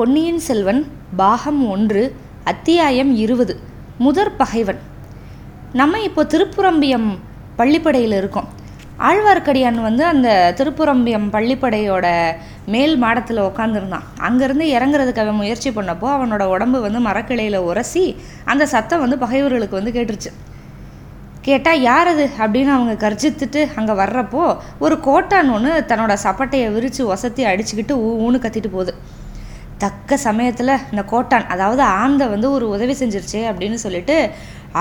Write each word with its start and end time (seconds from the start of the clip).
பொன்னியின் 0.00 0.38
செல்வன் 0.38 0.86
பாகம் 1.16 1.68
ஒன்று 1.68 2.16
அத்தியாயம் 2.44 3.16
இருபது 3.16 3.60
முதற் 3.98 4.38
பகைவன். 4.38 4.78
நம்ம 5.72 6.00
இப்போ 6.00 6.24
திருப்புரம்பியம் 6.24 7.18
பள்ளிப்படையில் 7.58 8.16
இருக்கோம். 8.16 8.48
ஆழ்வார்க்கடியான் 8.98 9.82
வந்து 9.82 10.04
அந்த 10.04 10.54
திருப்புரம்பியம் 10.56 11.26
பள்ளிப்படையோட 11.32 12.32
மேல் 12.66 12.96
மாடத்தில் 12.96 13.42
உட்காந்துருந்தான் 13.42 14.06
அங்கேருந்து 14.20 14.66
இறங்குறதுக்கு 14.76 15.18
அவன் 15.18 15.34
முயற்சி 15.34 15.70
பண்ணப்போ 15.70 16.02
அவனோட 16.02 16.42
உடம்பு 16.42 16.80
வந்து 16.80 17.00
மரக்கிளையில் 17.00 17.56
உரசி 17.56 18.16
அந்த 18.44 18.66
சத்தம் 18.66 19.00
வந்து 19.00 19.18
பகைவர்களுக்கு 19.18 19.82
வந்து 19.82 20.00
கேட்டுருச்சு. 20.00 20.32
கேட்டால் 21.40 21.80
யார் 21.80 22.06
அது? 22.06 22.30
அப்படின்னு 22.38 22.68
அவங்க 22.68 23.10
கர்ஜித்துட்டு 23.10 23.68
அங்கே 23.76 23.92
வர்றப்போ 23.92 24.56
ஒரு 24.78 25.00
கோட்டான் 25.00 25.48
ஒன்று 25.48 25.84
தன்னோட 25.88 26.16
சப்பட்டையை 26.22 26.72
விரித்து 26.72 27.14
ஒசத்தி 27.14 27.44
அடிச்சுக்கிட்டு 27.52 27.92
ஊ 27.92 28.10
ஊன்னு 28.24 28.38
கத்திட்டு 28.38 28.70
போகுது. 28.70 28.94
தக்க 29.82 30.16
சமயத்தில் 30.26 30.72
இந்த 30.92 31.02
கோட்டான் 31.12 31.46
அதாவது 31.54 31.82
ஆந்தை 32.02 32.26
வந்து 32.34 32.48
ஒரு 32.56 32.66
உதவி 32.74 32.94
செஞ்சிருச்சு 33.00 33.40
அப்படின்னு 33.50 33.78
சொல்லிட்டு 33.84 34.16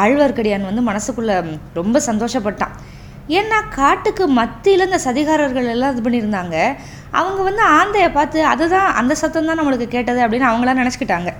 ஆழ்வார்க்கடியான் 0.03 0.69
வந்து 0.69 0.83
மனசுக்குள்ளே 0.89 1.35
ரொம்ப 1.79 2.01
சந்தோஷப்பட்டான். 2.07 2.73
ஏன்னா 3.37 3.57
காட்டுக்கு 3.77 4.23
மத்தியில் 4.39 4.85
இந்த 4.87 4.99
சதிகாரர்கள் 5.05 5.71
எல்லாம் 5.73 5.91
இது 5.93 6.03
பண்ணியிருந்தாங்க. 6.05 6.55
அவங்க 7.19 7.39
வந்து 7.49 7.63
ஆந்தையை 7.77 8.09
பார்த்து 8.17 8.39
அதுதான் 8.53 8.89
அந்த 8.99 9.13
சத்தம் 9.21 9.49
தான் 9.49 9.59
நம்மளுக்கு 9.59 9.87
கேட்டது 9.95 10.19
அப்படின்னு 10.25 10.49
அவங்களாம் 10.49 10.81
நினச்சிக்கிட்டாங்க. 10.81 11.31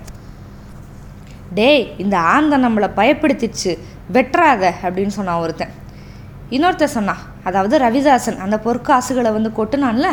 டேய் 1.59 1.85
இந்த 2.03 2.15
ஆந்தை 2.33 2.57
நம்மளை 2.65 2.89
பயப்படுத்திச்சு 2.99 3.71
வெட்டுறாத 4.15 4.63
அப்படின்னு 4.85 5.15
சொன்னான் 5.19 5.43
ஒருத்தன். 5.45 5.73
இன்னொருத்தன் 6.55 6.97
சொன்னான் 6.97 7.23
அதாவது 7.49 7.75
ரவிதாசன் 7.85 8.43
அந்த 8.45 8.57
பொற்காசுகளை 8.65 9.31
வந்து 9.37 9.51
கொட்டுனான்ல 9.59 10.09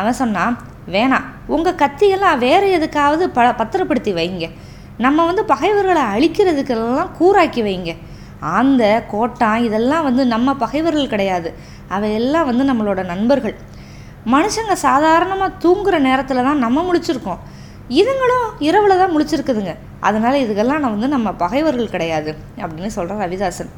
அவன் 0.00 0.20
சொன்னான் 0.22 0.56
வேணாம் 0.94 1.28
உங்கள் 1.54 1.78
கத்தியெல்லாம் 1.82 2.38
வேறு 2.46 2.66
எதுக்காவது 2.78 3.24
ப 3.36 3.46
பத்திரப்படுத்தி 3.60 4.12
வைங்க. 4.18 4.46
நம்ம 5.04 5.24
வந்து 5.30 5.42
பகைவர்களை 5.52 6.04
அழிக்கிறதுக்கெல்லாம் 6.14 7.10
கூறாக்கி 7.18 7.62
வைங்க. 7.68 7.92
ஆந்த 8.56 8.82
கோட்டான் 9.12 9.64
இதெல்லாம் 9.68 10.06
வந்து 10.08 10.22
நம்ம 10.34 10.54
பகைவர்கள் 10.64 11.12
கிடையாது. 11.14 11.50
அவையெல்லாம் 11.96 12.48
வந்து 12.50 12.64
நம்மளோட 12.70 13.00
நண்பர்கள். 13.12 13.56
மனுஷங்க 14.34 14.74
சாதாரணமாக 14.86 15.58
தூங்குகிற 15.64 15.98
நேரத்தில் 16.08 16.46
தான் 16.48 16.62
நம்ம 16.64 16.84
முழிச்சிருக்கோம். 16.88 17.40
இதுங்களும் 18.00 18.48
இரவில் 18.68 19.00
தான் 19.02 19.14
முழிச்சிருக்குதுங்க. 19.14 19.74
அதனால் 20.08 20.42
இதுக்கெல்லாம் 20.44 20.82
நான் 20.84 20.96
வந்து 20.96 21.08
நம்ம 21.08 21.28
பகைவர்கள் 21.44 21.94
கிடையாது 21.94 22.32
அப்படின்னு 22.62 22.90
சொல்கிறேன் 22.96 23.22
ரவிதாசன். 23.24 23.70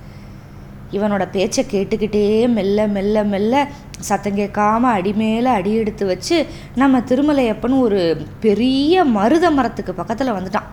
இவனோட 0.92 1.28
பேச்சை 1.32 1.66
கேட்டுக்கிட்டே 1.70 2.48
மெல்ல 2.48 2.86
மெல்ல 2.86 3.24
மெல்ல 3.24 3.68
சத்தம் 3.98 4.36
கேட்காம 4.36 4.80
அடி 4.80 5.12
மேலே 5.12 5.50
அடி 5.50 5.74
எடுத்து 5.74 6.06
வச்சு 6.06 6.46
நம்ம 6.74 6.98
திருமலையப்பன் 6.98 7.80
ஒரு 7.80 8.26
பெரிய 8.40 9.04
மருத 9.04 9.50
மரத்துக்கு 9.50 9.94
பக்கத்தில் 9.94 10.32
வந்துட்டான். 10.32 10.68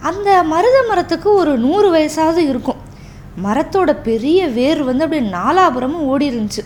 அந்த 0.00 0.42
மருத 0.42 0.84
மரத்துக்கு 0.88 1.32
ஒரு 1.32 1.58
நூறு 1.58 1.88
வயசாவது 1.94 2.36
இருக்கும். 2.36 2.86
மரத்தோட 3.44 3.96
பெரிய 4.02 4.48
வேர் 4.48 4.82
வந்து 4.82 5.04
அப்படியே 5.04 5.30
நாலாபுரமும் 5.30 6.06
ஓடி 6.12 6.30
இருந்துச்சு 6.30 6.64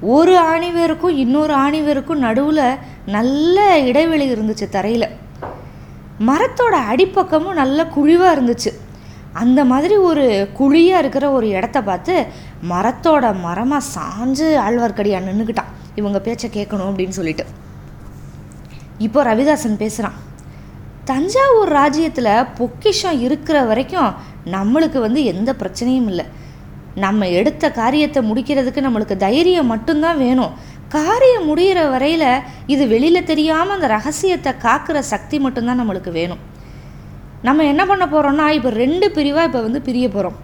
ஒரு 0.00 0.38
ஆணி 0.38 0.68
வேருக்கும் 0.70 1.16
இன்னொரு 1.16 1.52
ஆணி 1.52 1.80
வேருக்கும் 1.80 2.18
நடுவில் 2.18 2.76
நல்ல 3.06 3.78
இடைவெளி 3.78 4.32
இருந்துச்சு 4.32 4.68
தரையில். 4.68 5.08
மரத்தோட 6.26 6.76
அடிப்பக்கமும் 6.92 7.54
நல்ல 7.54 7.86
குழிவாக 7.86 8.32
இருந்துச்சு. 8.36 8.70
அந்த 9.32 9.64
மாதிரி 9.64 9.96
ஒரு 9.96 10.48
குழியாக 10.58 10.98
இருக்கிற 10.98 11.30
ஒரு 11.30 11.48
இடத்த 11.48 11.82
பார்த்து 11.82 12.26
மரத்தோட 12.68 13.40
மரமாக 13.40 13.86
சாஞ்சு 13.94 14.48
ஆழ்வார்க்கடியான் 14.66 15.28
நின்றுக்கிட்டான் 15.30 15.70
இவங்க 15.94 16.20
பேச்சை 16.20 16.50
கேட்கணும் 16.50 16.90
அப்படின்னு 16.90 17.18
சொல்லிட்டு. 17.18 17.44
இப்போ 18.98 19.24
ரவிதாசன் 19.24 19.76
பேசுகிறான் 19.76 20.18
தஞ்சாவூர் 21.04 21.68
ராஜ்யத்தில் 21.68 22.46
பொக்கிஷம் 22.58 23.20
இருக்கிற 23.20 23.64
வரைக்கும் 23.64 24.14
நம்மளுக்கு 24.46 24.98
வந்து 24.98 25.24
எந்த 25.24 25.50
பிரச்சனையும் 25.52 26.08
இல்லை. 26.12 26.26
நம்ம 26.94 27.28
எடுத்த 27.28 27.70
காரியத்தை 27.70 28.22
முடிக்கிறதுக்கு 28.30 28.80
நம்மளுக்கு 28.86 29.16
தைரியம் 29.16 29.66
மட்டும்தான் 29.66 30.18
வேணும். 30.18 30.52
காரியம் 30.88 31.48
முடிகிற 31.50 31.90
வரையில் 31.90 32.42
இது 32.66 32.88
வெளியில் 32.88 33.24
தெரியாமல் 33.24 33.74
அந்த 33.74 33.86
ரகசியத்தை 33.86 34.52
காக்கிற 34.62 34.98
சக்தி 34.98 35.38
மட்டும்தான் 35.38 35.80
நம்மளுக்கு 35.80 36.12
வேணும். 36.12 36.38
நம்ம 37.46 37.64
என்ன 37.72 37.82
பண்ண 37.90 38.04
போகிறோம்னா 38.06 38.46
இப்போ 38.56 38.70
ரெண்டு 38.82 39.06
பிரிவாக 39.16 39.48
இப்போ 39.48 39.60
வந்து 39.66 39.80
பிரிய 39.86 40.06
போகிறோம் 40.14 40.38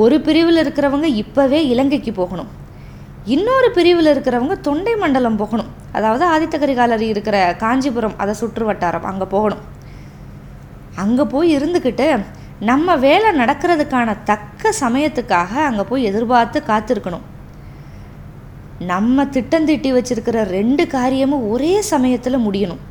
ஒரு 0.00 0.16
பிரிவில் 0.26 0.62
இருக்கிறவங்க 0.62 1.08
இப்போவே 1.22 1.58
இலங்கைக்கு 1.72 2.12
போகணும். 2.20 2.48
இன்னொரு 3.34 3.68
பிரிவில் 3.76 4.10
இருக்கிறவங்க 4.14 4.56
தொண்டை 4.66 4.94
மண்டலம் 5.02 5.38
போகணும். 5.42 5.70
அதாவது 5.98 6.24
ஆதித்த 6.32 6.56
கரிகாலர் 6.62 7.04
இருக்கிற 7.12 7.36
காஞ்சிபுரம் 7.62 8.18
அதை 8.22 8.34
சுற்று 8.40 8.64
வட்டாரம் 8.68 9.08
அங்கே 9.10 9.26
போகணும். 9.34 9.62
அங்கே 11.04 11.24
போய் 11.34 11.50
இருந்துக்கிட்டு 11.58 12.08
நம்ம 12.70 12.96
வேலை 13.06 13.30
நடக்கிறதுக்கான 13.40 14.16
தக்க 14.30 14.72
சமயத்துக்காக 14.84 15.52
அங்கே 15.70 15.84
போய் 15.90 16.08
எதிர்பார்த்து 16.10 16.60
காத்திருக்கணும். 16.70 17.26
நம்ம 18.92 19.26
திட்டம் 19.34 19.68
தீட்டி 19.68 19.90
வச்சிருக்கிற 19.94 20.38
ரெண்டு 20.56 20.82
காரியமும் 20.96 21.46
ஒரே 21.52 21.74
சமயத்தில் 21.92 22.44
முடியணும். 22.46 22.82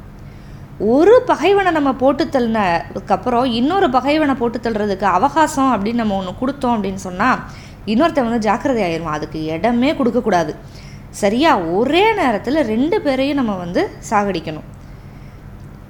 ஒரு 0.79 1.21
பகைவனை 1.25 1.71
நம்ம 1.71 1.93
போட்டு 1.93 2.23
தள்ளினதுக்கப்புறம் 2.33 3.45
இன்னொரு 3.59 3.89
பகைவனை 3.89 4.35
போட்டு 4.35 4.57
தள்ளுறதுக்கு 4.65 5.05
அவகாசம் 5.17 5.71
அப்படின்னு 5.73 6.01
நம்ம 6.01 6.15
ஒன்று 6.15 6.33
கொடுத்தோம் 6.41 6.75
அப்படின்னு 6.75 7.01
சொன்னால் 7.05 7.39
இன்னொருத்தன் 7.85 8.27
வந்து 8.27 8.45
ஜாக்கிரதை 8.47 8.83
ஆயிடுவான் 8.83 9.17
அதுக்கு 9.17 9.43
இடமே 9.43 9.95
கொடுக்கக்கூடாது 9.95 10.55
சரியா? 11.11 11.57
ஒரே 11.57 12.13
நேரத்தில் 12.13 12.59
ரெண்டு 12.63 13.01
பேரையும் 13.01 13.35
நம்ம 13.35 13.55
வந்து 13.55 13.89
சாகடிக்கணும். 14.09 14.67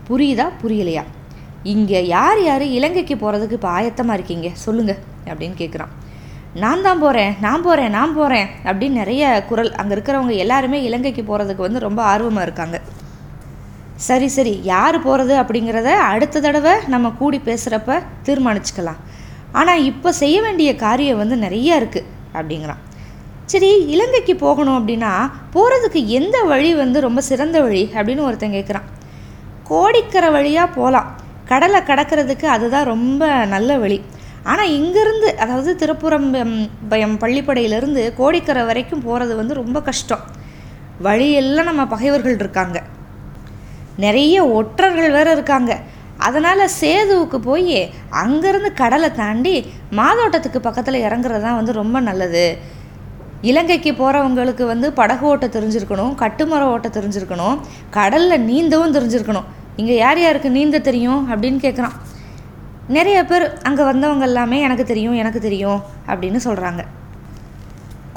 புரியுதா? 0.10 0.52
புரியலையா? 0.62 1.04
இங்கே 1.64 2.08
யார் 2.08 2.42
யார் 2.44 2.62
இலங்கைக்கு 2.62 3.16
போகிறதுக்கு 3.16 3.52
இப்போ 3.52 3.70
ஆயத்தமாக 3.70 4.14
இருக்கீங்க? 4.14 4.50
சொல்லுங்கள் 4.66 5.02
அப்படின்னு 5.30 5.56
கேட்குறான் 5.64 5.94
நான் 6.54 6.82
தான் 6.82 7.00
போகிறேன் 7.00 7.36
நான் 7.40 7.62
போகிறேன் 7.62 7.90
நான் 7.90 8.14
போகிறேன் 8.14 8.48
அப்படின்னு 8.66 8.90
நிறைய 8.90 9.44
குரல் 9.50 9.72
அங்கே 9.72 9.96
இருக்கிறவங்க 9.96 10.36
எல்லாருமே 10.36 10.84
இலங்கைக்கு 10.84 11.24
போகிறதுக்கு 11.24 11.58
வந்து 11.58 11.80
ரொம்ப 11.80 12.04
ஆர்வமாக 12.04 12.44
இருக்காங்க. 12.44 12.80
சரி 14.06 14.28
சரி 14.36 14.54
யார் 14.72 14.96
போகிறது 15.06 15.34
அப்படிங்கிறத 15.42 15.92
அடுத்த 16.10 16.42
தடவை 16.46 16.74
நம்ம 16.94 17.12
கூடி 17.20 17.38
பேசுகிறப்ப 17.48 18.02
தீர்மானிச்சுக்கலாம். 18.26 19.00
ஆனால் 19.60 19.86
இப்போ 19.92 20.10
செய்ய 20.22 20.38
வேண்டிய 20.46 20.70
காரியம் 20.84 21.22
வந்து 21.22 21.36
நிறைய 21.46 21.80
இருக்குது 21.82 22.10
அப்படிங்கிறான். 22.38 22.82
சரி 23.52 23.70
இலங்கைக்கு 23.94 24.34
போகணும் 24.44 24.78
அப்படின்னா 24.80 25.12
போகிறதுக்கு 25.54 26.02
எந்த 26.18 26.38
வழி 26.52 26.72
வந்து 26.82 27.00
ரொம்ப 27.08 27.20
சிறந்த 27.30 27.58
வழி 27.66 27.84
அப்படின்னு 27.98 28.26
ஒருத்தன் 28.28 28.56
கேட்குறான் 28.58 28.88
கோடிக்கரை 29.70 30.30
வழியாக 30.36 30.76
போகலாம் 30.78 31.10
கடலை 31.52 31.80
கடக்கிறதுக்கு 31.90 32.48
அதுதான் 32.56 32.90
ரொம்ப 32.94 33.24
நல்ல 33.54 33.78
வழி. 33.84 33.98
ஆனால் 34.52 34.74
இங்கேருந்து 34.80 35.30
அதாவது 35.44 35.72
திருப்புறம் 35.82 36.28
பயம் 36.92 37.18
பள்ளிப்படையிலேருந்து 37.24 38.04
கோடிக்கரை 38.20 38.64
வரைக்கும் 38.70 39.06
போகிறது 39.08 39.34
வந்து 39.40 39.60
ரொம்ப 39.62 39.80
கஷ்டம். 39.90 40.24
வழியெல்லாம் 41.08 41.70
நம்ம 41.72 41.86
பகைவர்கள் 41.96 42.40
இருக்காங்க. 42.44 42.78
நிறைய 44.06 44.36
ஒற்றர்கள் 44.58 45.16
வேறு 45.18 45.32
இருக்காங்க. 45.36 45.74
அதனால் 46.28 46.74
சேதுவுக்கு 46.80 47.38
போய் 47.50 47.80
அங்கேருந்து 48.24 48.70
கடலை 48.82 49.10
தாண்டி 49.22 49.56
மாதோட்டத்துக்கு 50.00 50.60
பக்கத்தில் 50.68 51.06
இறங்குறது 51.08 51.44
தான் 51.46 51.60
வந்து 51.60 51.74
ரொம்ப 51.82 51.98
நல்லது. 52.10 52.46
இலங்கைக்கு 53.50 53.92
போகிறவங்களுக்கு 54.02 54.64
வந்து 54.74 54.88
படகு 55.00 55.26
ஓட்ட 55.32 55.48
தெரிஞ்சிருக்கணும் 55.56 56.14
கட்டுமரம் 56.22 56.72
ஓட்ட 56.76 56.88
தெரிஞ்சிருக்கணும் 56.98 57.58
கடலில் 57.98 58.46
நீந்தவும் 58.50 58.96
தெரிஞ்சிருக்கணும். 58.98 59.48
இங்கே 59.82 59.96
யார் 60.04 60.20
யாருக்கு 60.24 60.50
நீந்த 60.58 60.78
தெரியும் 60.90 61.22
அப்படின்னு 61.32 61.60
கேட்குறான் 61.66 61.98
நிறைய 62.96 63.20
பேர் 63.30 63.46
அங்கே 63.68 63.84
வந்தவங்க 63.92 64.26
எல்லாமே 64.30 64.58
எனக்கு 64.68 64.86
தெரியும் 64.92 65.18
எனக்கு 65.22 65.40
தெரியும் 65.48 65.80
அப்படின்னு 66.12 66.40
சொல்கிறாங்க 66.48 66.84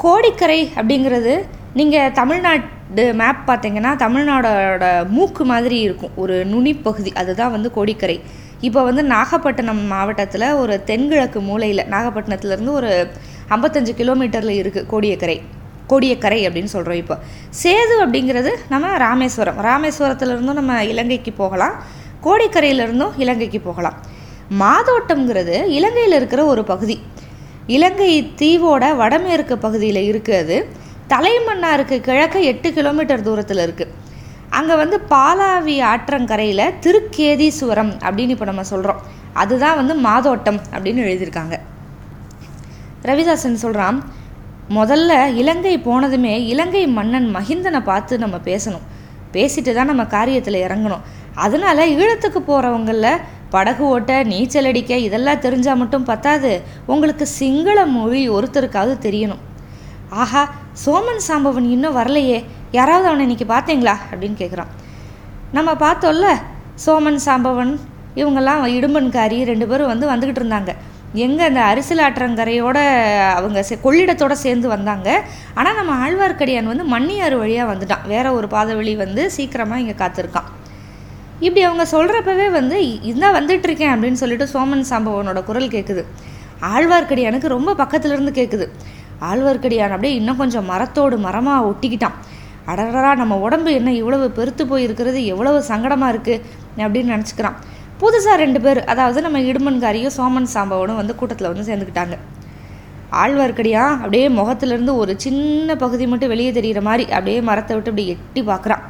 கோடிக்கரை 0.03 0.61
அப்படிங்கிறது 0.79 1.33
நீங்கள் 1.79 2.15
தமிழ்நாட் 2.19 2.67
மேப் 2.95 3.37
பார்த்தீங்கன்னா 3.47 3.93
தமிழ்நாடோட 3.97 5.09
மூக்கு 5.09 5.45
மாதிரி 5.45 5.81
இருக்கும். 5.81 6.11
ஒரு 6.17 6.47
நுனிப்பகுதி 6.47 7.13
அதுதான் 7.13 7.51
வந்து 7.51 7.71
கோடிக்கரை. 7.71 8.21
இப்போ 8.61 8.83
வந்து 8.83 9.03
நாகப்பட்டினம் 9.03 9.87
மாவட்டத்தில் 9.87 10.53
ஒரு 10.53 10.85
தென்கிழக்கு 10.85 11.41
மூலையில் 11.41 11.85
நாகப்பட்டினத்துலேருந்து 11.85 12.73
ஒரு 12.73 13.11
ஐம்பத்தஞ்சு 13.49 13.93
கிலோமீட்டரில் 13.97 14.61
இருக்குது 14.61 14.85
கோடியக்கரை. 14.91 15.41
கோடியக்கரை 15.89 16.49
அப்படின்னு 16.49 16.65
சொல்கிறோம் 16.65 16.97
இப்போ. 16.97 17.19
சேது 17.63 17.95
அப்படிங்கிறது 18.01 18.51
நம்ம 18.69 18.97
ராமேஸ்வரம். 18.97 19.59
ராமேஸ்வரத்துலேருந்தும் 19.59 20.53
நம்ம 20.53 20.85
இலங்கைக்கு 20.85 21.33
போகலாம். 21.33 21.83
கோடிக்கரையிலேருந்தும் 22.23 23.11
இலங்கைக்கு 23.17 23.61
போகலாம். 23.61 23.95
மாதோட்டம்ங்கிறது 24.61 25.67
இலங்கையில் 25.67 26.13
இருக்கிற 26.13 26.45
ஒரு 26.45 26.65
பகுதி. 26.65 27.01
இலங்கை 27.67 28.33
தீவோட 28.37 28.97
வடமேற்கு 28.97 29.59
பகுதியில் 29.59 30.21
இருக்குது 30.21 30.39
அது. 30.39 30.67
தலைமன்னாருக்கு 31.13 31.97
கிழக்க 32.09 32.39
எட்டு 32.51 32.69
கிலோமீட்டர் 32.77 33.27
தூரத்தில் 33.29 33.63
இருக்குது 33.67 33.95
அங்கே 34.59 34.75
வந்து 34.83 34.97
பாலாவி 35.13 35.75
ஆற்றங்கரையில் 35.91 36.65
திருக்கேதீஸ்வரம் 36.85 37.93
அப்படின்னு 38.07 38.35
இப்போ 38.37 38.47
நம்ம 38.51 38.65
சொல்கிறோம் 38.73 39.01
அதுதான் 39.41 39.79
வந்து 39.81 39.95
மாதோட்டம் 40.07 40.61
அப்படின்னு 40.75 41.05
எழுதியிருக்காங்க. 41.07 41.57
ரவிதாசன் 43.09 43.63
சொல்கிறான் 43.65 43.99
முதல்ல 44.79 45.13
இலங்கை 45.41 45.75
போனதுமே 45.87 46.35
இலங்கை 46.53 46.83
மன்னன் 46.97 47.29
மகிந்தனை 47.37 47.81
பார்த்து 47.91 48.23
நம்ம 48.25 48.37
பேசணும். 48.49 48.87
பேசிட்டு 49.35 49.73
தான் 49.77 49.91
நம்ம 49.93 50.05
காரியத்தில் 50.17 50.65
இறங்கணும். 50.67 51.05
அதனால 51.45 51.79
ஈழத்துக்கு 52.01 52.41
போகிறவங்களில் 52.51 53.23
படகு 53.55 53.85
ஓட்ட 53.95 54.13
நீச்சல் 54.33 54.69
அடிக்க 54.71 54.97
இதெல்லாம் 55.07 55.45
தெரிஞ்சால் 55.45 55.81
மட்டும் 55.83 56.09
பத்தாது. 56.11 56.53
உங்களுக்கு 56.93 57.27
சிங்கள 57.39 57.79
மொழி 57.97 58.23
ஒருத்தருக்காவது 58.37 58.97
தெரியணும். 59.07 59.43
ஆஹா 60.23 60.43
சோமன் 60.85 61.23
சாம்பவன் 61.29 61.67
இன்னும் 61.75 61.97
வரலையே. 61.97 62.45
யாராவது 62.73 63.07
அவனை 63.09 63.25
இன்னைக்கு 63.29 63.47
பார்த்தீங்களா? 63.55 63.95
அப்படின்னு 64.11 64.37
கேட்குறான் 64.43 64.71
நம்ம 65.53 65.71
பார்த்தோம்ல 65.73 66.29
சோமன் 66.87 67.21
சாம்பவன் 67.27 67.73
இவங்கெல்லாம் 68.15 68.63
இடும்பன்காரி 68.77 69.45
ரெண்டு 69.45 69.67
பேரும் 69.67 69.87
வந்து 69.87 70.07
வந்துக்கிட்டு 70.11 70.43
இருந்தாங்க. 70.43 70.73
எங்கே 71.15 71.45
அந்த 71.45 71.61
அரிசிலாற்றங்கரையோட 71.61 72.79
அவங்க 73.37 73.63
சே 73.63 73.79
கொள்ளிடத்தோட 73.85 74.33
சேர்ந்து 74.33 74.69
வந்தாங்க. 74.69 75.09
ஆனால் 75.55 75.75
நம்ம 75.75 75.93
ஆழ்வார்க்கடியான் 76.07 76.71
வந்து 76.73 76.85
மண்ணியாறு 76.85 77.39
வழியாக 77.39 77.73
வந்துட்டான். 77.73 78.07
வேற 78.07 78.33
ஒரு 78.33 78.49
பாதை 78.49 78.75
வழி 78.75 78.97
வந்து 78.97 79.31
சீக்கிரமாக 79.31 79.81
இங்கே 79.81 79.97
காத்திருக்கான். 80.05 80.49
இப்படி 81.41 81.63
அவங்க 81.63 81.85
சொல்கிறப்பவே 81.97 82.51
வந்து 82.51 82.79
இதான் 82.83 83.37
வந்துட்டுருக்கேன் 83.39 83.93
அப்படின்னு 83.95 84.21
சொல்லிட்டு 84.23 84.47
சோமன் 84.53 84.89
சாம்பவனோட 84.91 85.45
குரல் 85.45 85.69
கேட்குது 85.69 86.05
ஆழ்வார்க்கடியானுக்கு 86.75 87.47
ரொம்ப 87.47 87.75
பக்கத்துல 87.75 88.15
இருந்து 88.17 88.33
கேட்குது 88.41 88.69
ஆழ்வார்க்கடியான் 89.29 89.95
அப்படியே 89.97 90.15
இன்னும் 90.21 90.41
கொஞ்சம் 90.43 90.69
மரத்தோடு 90.73 91.17
மரமாக 91.27 91.67
ஒட்டிக்கிட்டான். 91.71 92.17
அடரடா 92.71 93.13
நம்ம 93.21 93.37
உடம்பு 93.47 93.71
என்ன 93.79 93.91
இவ்வளவு 94.01 94.27
பெருத்து 94.39 94.65
போயிருக்கிறது 94.73 95.21
எவ்வளவு 95.33 95.59
சங்கடமாக 95.71 96.13
இருக்குது 96.15 96.43
அப்படின்னு 96.85 97.15
நினச்சிக்கிறான். 97.15 97.57
புதுசாக 98.03 98.37
ரெண்டு 98.45 98.61
பேர் 98.65 98.81
அதாவது 98.93 99.21
நம்ம 99.27 99.39
இடுமன்காரியும் 99.51 100.15
சோமன் 100.19 100.53
சாம்பவனும் 100.55 101.01
வந்து 101.01 101.15
கூட்டத்தில் 101.21 101.51
வந்து 101.53 101.67
சேர்ந்துக்கிட்டாங்க. 101.71 102.17
ஆழ்வார்க்கடியா 103.23 103.85
அப்படியே 104.03 104.27
முகத்துலேருந்து 104.39 104.93
ஒரு 105.03 105.13
சின்ன 105.25 105.77
பகுதி 105.83 106.05
மட்டும் 106.13 106.33
வெளியே 106.33 106.51
தெரிகிற 106.59 106.81
மாதிரி 106.89 107.05
அப்படியே 107.17 107.39
மரத்தை 107.49 107.75
விட்டு 107.77 107.93
அப்படி 107.93 108.07
எட்டி 108.15 108.43
பார்க்குறான். 108.51 108.85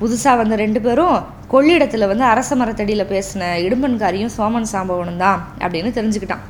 புதுசாக 0.00 0.38
வந்த 0.40 0.54
ரெண்டு 0.64 0.80
பேரும் 0.86 1.18
கொள்ளிடத்தில் 1.52 2.10
வந்து 2.10 2.24
அரச 2.32 2.56
மரத்தடியில் 2.60 3.10
பேசின 3.12 3.50
இடும்பன்காரியும் 3.66 4.32
சோமன் 4.38 4.70
சாம்பவனும் 4.72 5.22
தான் 5.24 5.40
அப்படின்னு 5.64 5.90
தெரிஞ்சுக்கிட்டான். 5.98 6.44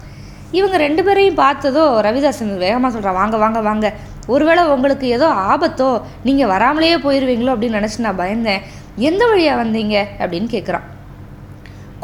இவங்க 0.58 0.76
ரெண்டு 0.84 1.02
பேரையும் 1.06 1.40
பார்த்ததோ 1.44 1.84
ரவிதாசன் 2.06 2.54
வேகமாக 2.64 2.90
சொல்கிறான் 2.94 3.18
வாங்க 3.20 3.36
வாங்க 3.42 3.60
வாங்க. 3.68 3.86
ஒருவேளை 4.34 4.62
உங்களுக்கு 4.74 5.06
ஏதோ 5.16 5.28
ஆபத்தோ 5.52 5.90
நீங்கள் 6.26 6.50
வராமலேயே 6.54 6.96
போயிடுவீங்களோ 7.04 7.52
அப்படின்னு 7.54 7.78
நினச்சி 7.80 8.06
நான் 8.06 8.20
பயந்தேன். 8.22 8.64
எந்த 9.08 9.22
வழியாக 9.30 9.60
வந்தீங்க? 9.62 9.96
அப்படின்னு 10.22 10.48
கேட்குறான் 10.54 10.86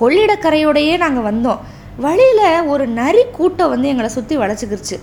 கொள்ளிடக்கரையோடையே 0.00 0.94
நாங்கள் 1.04 1.26
வந்தோம். 1.31 1.60
வழியில் 2.04 2.69
ஒரு 2.72 2.84
நரி 3.00 3.22
கூட்டம் 3.37 3.72
வந்து 3.75 3.90
எங்களை 3.93 4.10
சுற்றி 4.16 4.34
வளைச்சிக்கிருச்சு. 4.43 4.96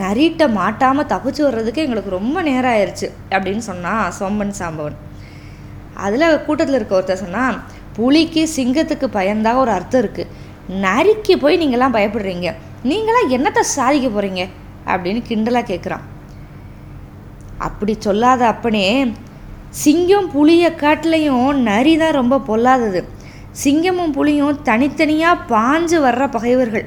நரிட்ட 0.00 0.42
மாட்டாமல் 0.58 1.08
தப்பிச்சு 1.12 1.42
வர்றதுக்கு 1.46 1.84
எங்களுக்கு 1.86 2.16
ரொம்ப 2.18 2.36
நேரம் 2.48 2.72
ஆயிடுச்சு 2.74 3.08
அப்படின்னு 3.34 3.64
சொன்னான் 3.70 4.04
சோம்பன் 4.18 4.54
சாம்பவன். 4.60 4.96
அதில் 6.04 6.26
கூட்டத்தில் 6.46 6.78
இருக்க 6.78 6.98
ஒருத்தர் 6.98 7.22
சொன்னால் 7.24 7.58
புலிக்கு 7.96 8.42
சிங்கத்துக்கு 8.56 9.08
பயந்தா 9.18 9.50
ஒரு 9.62 9.72
அர்த்தம் 9.78 10.02
இருக்குது 10.04 10.30
நரிக்கு 10.86 11.34
போய் 11.42 11.60
நீங்களாம் 11.62 11.96
பயப்படுறீங்க. 11.96 12.48
நீங்களாம் 12.90 13.30
என்னத்தை 13.36 13.62
சாதிக்க 13.76 14.06
போகிறீங்க 14.08 14.42
அப்படின்னு 14.92 15.20
கிண்டலாக 15.28 15.68
கேட்குறான் 15.70 16.04
அப்படி 17.66 17.92
சொல்லாத 18.06 18.42
அப்பனே 18.52 18.86
சிங்கம் 19.82 20.28
புளிய 20.34 20.64
காட்டிலையும் 20.82 21.60
நரி 21.68 21.92
தான் 22.02 22.18
ரொம்ப 22.18 22.34
பொல்லாதது. 22.48 23.00
சிங்கமும் 23.62 24.12
புலியும் 24.16 24.58
தனித்தனியாக 24.68 25.44
பாஞ்சு 25.52 25.98
வர்ற 26.06 26.24
பகைவர்கள். 26.36 26.84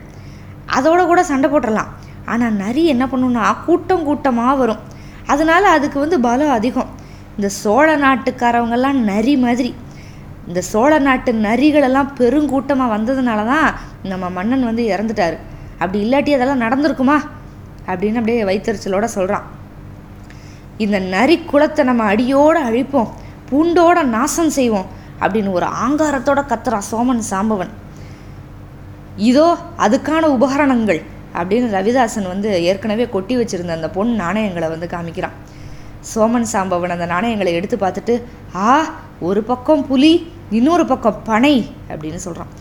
அதோட 0.78 1.02
கூட 1.10 1.22
சண்டை 1.32 1.48
போட்டுடலாம் 1.50 1.92
ஆனால் 2.32 2.56
நரி 2.64 2.84
என்ன 2.94 3.04
பண்ணுன்னா 3.12 3.44
கூட்டம் 3.66 4.06
கூட்டமாக 4.08 4.56
வரும். 4.62 4.82
அதனால் 5.34 5.74
அதுக்கு 5.76 5.98
வந்து 6.06 6.18
பலம் 6.28 6.56
அதிகம். 6.60 6.90
இந்த 7.38 7.50
சோழ 7.62 7.88
நாட்டுக்காரவங்கெல்லாம் 8.06 9.00
நரி 9.12 9.36
மாதிரி. 9.46 9.72
இந்த 10.48 10.60
சோழ 10.72 10.92
நாட்டு 11.08 11.32
நரிகளெல்லாம் 11.48 12.14
பெருங்கூட்டமாக 12.20 12.94
வந்ததுனால 12.96 13.40
தான் 13.54 13.70
நம்ம 14.12 14.26
மன்னன் 14.38 14.68
வந்து 14.70 14.84
இறந்துட்டார். 14.94 15.38
அப்படி 15.80 16.00
இல்லாட்டி 16.06 16.32
அதெல்லாம் 16.36 16.62
நடந்திருக்குமா? 16.62 17.18
அப்படின்னு 17.88 18.20
அப்படியே 18.20 18.44
வைத்தறிச்சலோட 18.44 19.04
சொல்கிறான் 19.04 19.46
இந்த 20.78 21.00
நரி 21.00 21.36
குலத்தை 21.52 21.84
நம்ம 21.84 22.04
அடியோடு 22.04 22.60
அழிப்போம் 22.60 23.10
பூண்டோட 23.50 24.04
நாசம் 24.04 24.50
செய்வோம் 24.50 24.88
அப்படின்னு 25.20 25.52
ஒரு 25.52 25.68
ஆங்காரத்தோட 25.84 26.42
கத்துறான் 26.52 26.88
சோமன் 26.92 27.22
சாம்பவன். 27.30 27.72
இதோ 29.30 29.58
அதுக்கான 29.78 30.24
உபகரணங்கள் 30.38 31.02
அப்படின்னு 31.34 31.68
ரவிதாசன் 31.78 32.28
வந்து 32.28 32.64
ஏற்கனவே 32.64 33.10
கொட்டி 33.10 33.38
வச்சிருந்த 33.38 33.68
அந்த 33.68 33.90
பொன் 33.90 34.12
நாணயங்களை 34.16 34.70
வந்து 34.70 34.88
காமிக்கிறான். 34.88 35.36
சோமன் 36.16 36.48
சாம்பவன் 36.54 36.96
அந்த 36.96 37.06
நாணயங்களை 37.06 37.54
எடுத்து 37.54 37.78
பார்த்துட்டு 37.78 38.24
ஆ 38.56 38.74
ஒரு 39.20 39.44
பக்கம் 39.44 39.88
புலி 39.88 40.32
இன்னொரு 40.50 40.86
பக்கம் 40.86 41.22
பனை 41.24 41.56
அப்படின்னு 41.90 42.16
சொல்கிறான் 42.16 42.52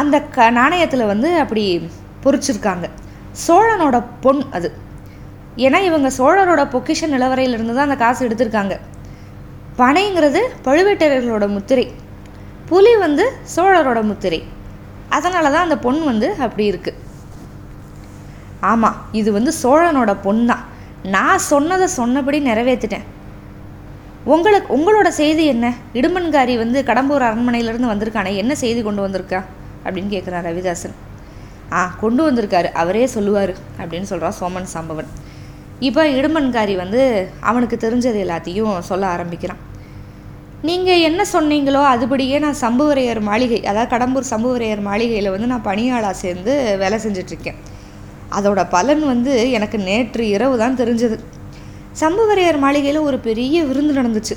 அந்த 0.00 0.16
க 0.36 0.46
நாணயத்தில் 0.58 1.10
வந்து 1.12 1.28
அப்படி 1.42 1.64
பொறிச்சிருக்காங்க. 2.24 2.86
சோழனோட 3.44 3.96
பொன் 4.24 4.42
அது. 4.56 4.68
ஏன்னா 5.64 5.78
இவங்க 5.88 6.08
சோழரோட 6.18 6.62
பொக்கிஷ 6.74 7.08
நிலவரையிலிருந்து 7.14 7.74
தான் 7.76 7.88
அந்த 7.88 7.98
காசு 8.02 8.20
எடுத்திருக்காங்க. 8.28 8.74
பனைங்கிறது 9.80 10.40
பழுவேட்டரையர்களோட 10.66 11.46
முத்திரை. 11.56 11.86
புலி 12.68 12.92
வந்து 13.04 13.24
சோழரோட 13.54 14.00
முத்திரை. 14.10 14.40
அதனால 15.16 15.50
தான் 15.54 15.66
அந்த 15.66 15.78
பொன் 15.86 16.00
வந்து 16.10 16.28
அப்படி 16.44 16.64
இருக்குது 16.72 17.00
ஆமாம் 18.70 18.98
இது 19.20 19.30
வந்து 19.38 19.52
சோழனோட 19.62 20.12
பொன் 20.26 20.40
தான். 20.50 20.62
நான் 21.14 21.42
சொன்னதை 21.52 21.86
சொன்னபடி 21.98 22.38
நிறைவேற்றிட்டேன் 22.50 23.04
உங்களுக்கு 24.34 24.68
உங்களோட 24.76 25.08
செய்தி 25.18 25.44
என்ன? 25.54 25.66
இடுமன்காரி 25.98 26.54
வந்து 26.62 26.78
கடம்பூர் 26.90 27.26
அரண்மனையிலேருந்து 27.28 27.92
வந்திருக்கானே 27.92 28.32
என்ன 28.42 28.52
செய்தி 28.62 28.82
கொண்டு 28.86 29.04
வந்திருக்கா? 29.06 29.40
அப்படின்னு 29.84 30.10
கேட்குறான் 30.14 30.46
ரவிதாசன். 30.48 30.96
ஆ 31.72 31.80
கொண்டு 32.00 32.22
வந்திருக்காரு. 32.26 32.68
அவரே 32.82 33.04
சொல்லுவார் 33.16 33.52
அப்படின்னு 33.80 34.10
சொல்கிறான் 34.12 34.36
சோமன் 34.40 34.72
சாம்பவன். 34.74 35.10
இப்போ 35.88 36.02
இடுமன்காரி 36.18 36.74
வந்து 36.82 37.00
அவனுக்கு 37.50 37.76
தெரிஞ்சது 37.84 38.18
எல்லாத்தையும் 38.24 38.74
சொல்ல 38.90 39.04
ஆரம்பிக்கிறான். 39.14 39.62
நீங்கள் 40.68 41.04
என்ன 41.08 41.22
சொன்னீங்களோ 41.32 41.80
அதுபடியே 41.94 42.36
நான் 42.44 42.60
சம்புவரையர் 42.62 43.20
மாளிகை 43.28 43.58
அதாவது 43.70 43.90
கடம்பூர் 43.94 44.30
சம்புவரையர் 44.30 44.82
மாளிகையில் 44.90 45.32
வந்து 45.34 45.48
நான் 45.52 45.66
பணியாளாக 45.70 46.14
சேர்ந்து 46.24 46.52
வேலை 46.82 46.98
செஞ்சிட்ருக்கேன். 47.06 47.58
அதோட 48.38 48.60
பலன் 48.76 49.02
வந்து 49.12 49.32
எனக்கு 49.58 49.78
நேற்று 49.88 50.24
இரவு 50.36 50.54
தான் 50.62 50.78
தெரிஞ்சது. 50.82 51.16
சம்புவரையர் 52.02 52.58
மாளிகையில் 52.64 53.06
ஒரு 53.08 53.18
பெரிய 53.28 53.56
விருந்து 53.70 53.94
நடந்துச்சு. 54.00 54.36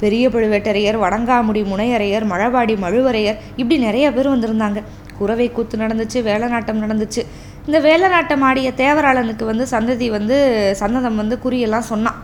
பெரிய 0.00 0.28
பழுவேட்டரையர் 0.28 0.98
வடங்காமுடி 1.04 1.62
முனையரையர் 1.72 2.26
மழவாடி 2.32 2.74
மழுவரையர் 2.84 3.38
இப்படி 3.56 3.76
நிறைய 3.80 4.12
பேர் 4.12 4.28
வந்திருந்தாங்க. 4.28 4.82
குறவை 5.18 5.46
கூத்து 5.52 5.78
நடந்துச்சு 5.78 6.22
வேலை 6.22 6.48
நாட்டம் 6.48 6.82
நடந்துச்சு. 6.82 7.22
இந்த 7.66 7.78
வேலை 7.80 8.08
நாட்டம் 8.08 8.42
ஆடிய 8.42 8.72
தேவராளனுக்கு 8.76 9.44
வந்து 9.44 9.66
சந்ததி 9.70 10.10
வந்து 10.10 10.36
சந்ததம் 10.76 11.16
வந்து 11.16 11.38
குறியெல்லாம் 11.44 11.88
சொன்னான். 11.92 12.18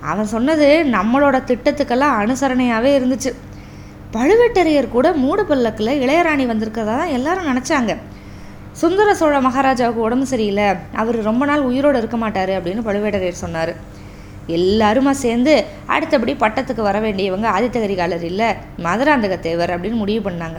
அவன் 0.00 0.26
சொன்னது 0.26 0.66
நம்மளோட 0.92 1.36
திட்டத்துக்கெல்லாம் 1.50 2.16
அனுசரணையாகவே 2.22 2.90
இருந்துச்சு. 2.98 3.32
பழுவேட்டரையர் 4.16 4.88
கூட 4.88 5.12
மூடு 5.12 5.44
பல்லக்கில் 5.46 5.92
இளையராணி 6.04 6.44
வந்திருக்கிறதா 6.50 6.96
தான் 7.00 7.14
எல்லாரும் 7.18 7.48
நினச்சாங்க. 7.50 7.94
சுந்தர 8.72 9.14
சோழ 9.14 9.40
மகாராஜாவுக்கு 9.40 10.00
உடம்பு 10.00 10.26
சரியில்லை. 10.26 10.68
அவர் 10.92 11.16
ரொம்ப 11.22 11.44
நாள் 11.46 11.60
உயிரோடு 11.60 11.98
இருக்க 11.98 12.16
மாட்டார் 12.16 12.48
அப்படின்னு 12.48 12.82
பழுவேட்டரையர் 12.88 13.42
சொன்னார். 13.44 13.72
எல்லாருமா 14.48 15.10
சேர்ந்து 15.10 15.64
அடுத்தபடி 15.86 16.32
பட்டத்துக்கு 16.34 16.82
வர 16.82 17.00
வேண்டியவங்க 17.00 17.46
ஆதித்த 17.56 17.78
கரிகாலர் 17.84 18.22
இல்லை 18.22 18.48
மதுராந்தக 18.86 19.40
தேவர் 19.40 19.72
அப்படின்னு 19.74 20.00
முடிவு 20.02 20.30
பண்ணாங்க. 20.30 20.58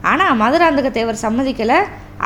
ஆனால் 0.00 0.38
மதுராந்தக 0.40 0.90
தேவர் 0.90 1.22
சம்மதிக்கலை. 1.22 1.78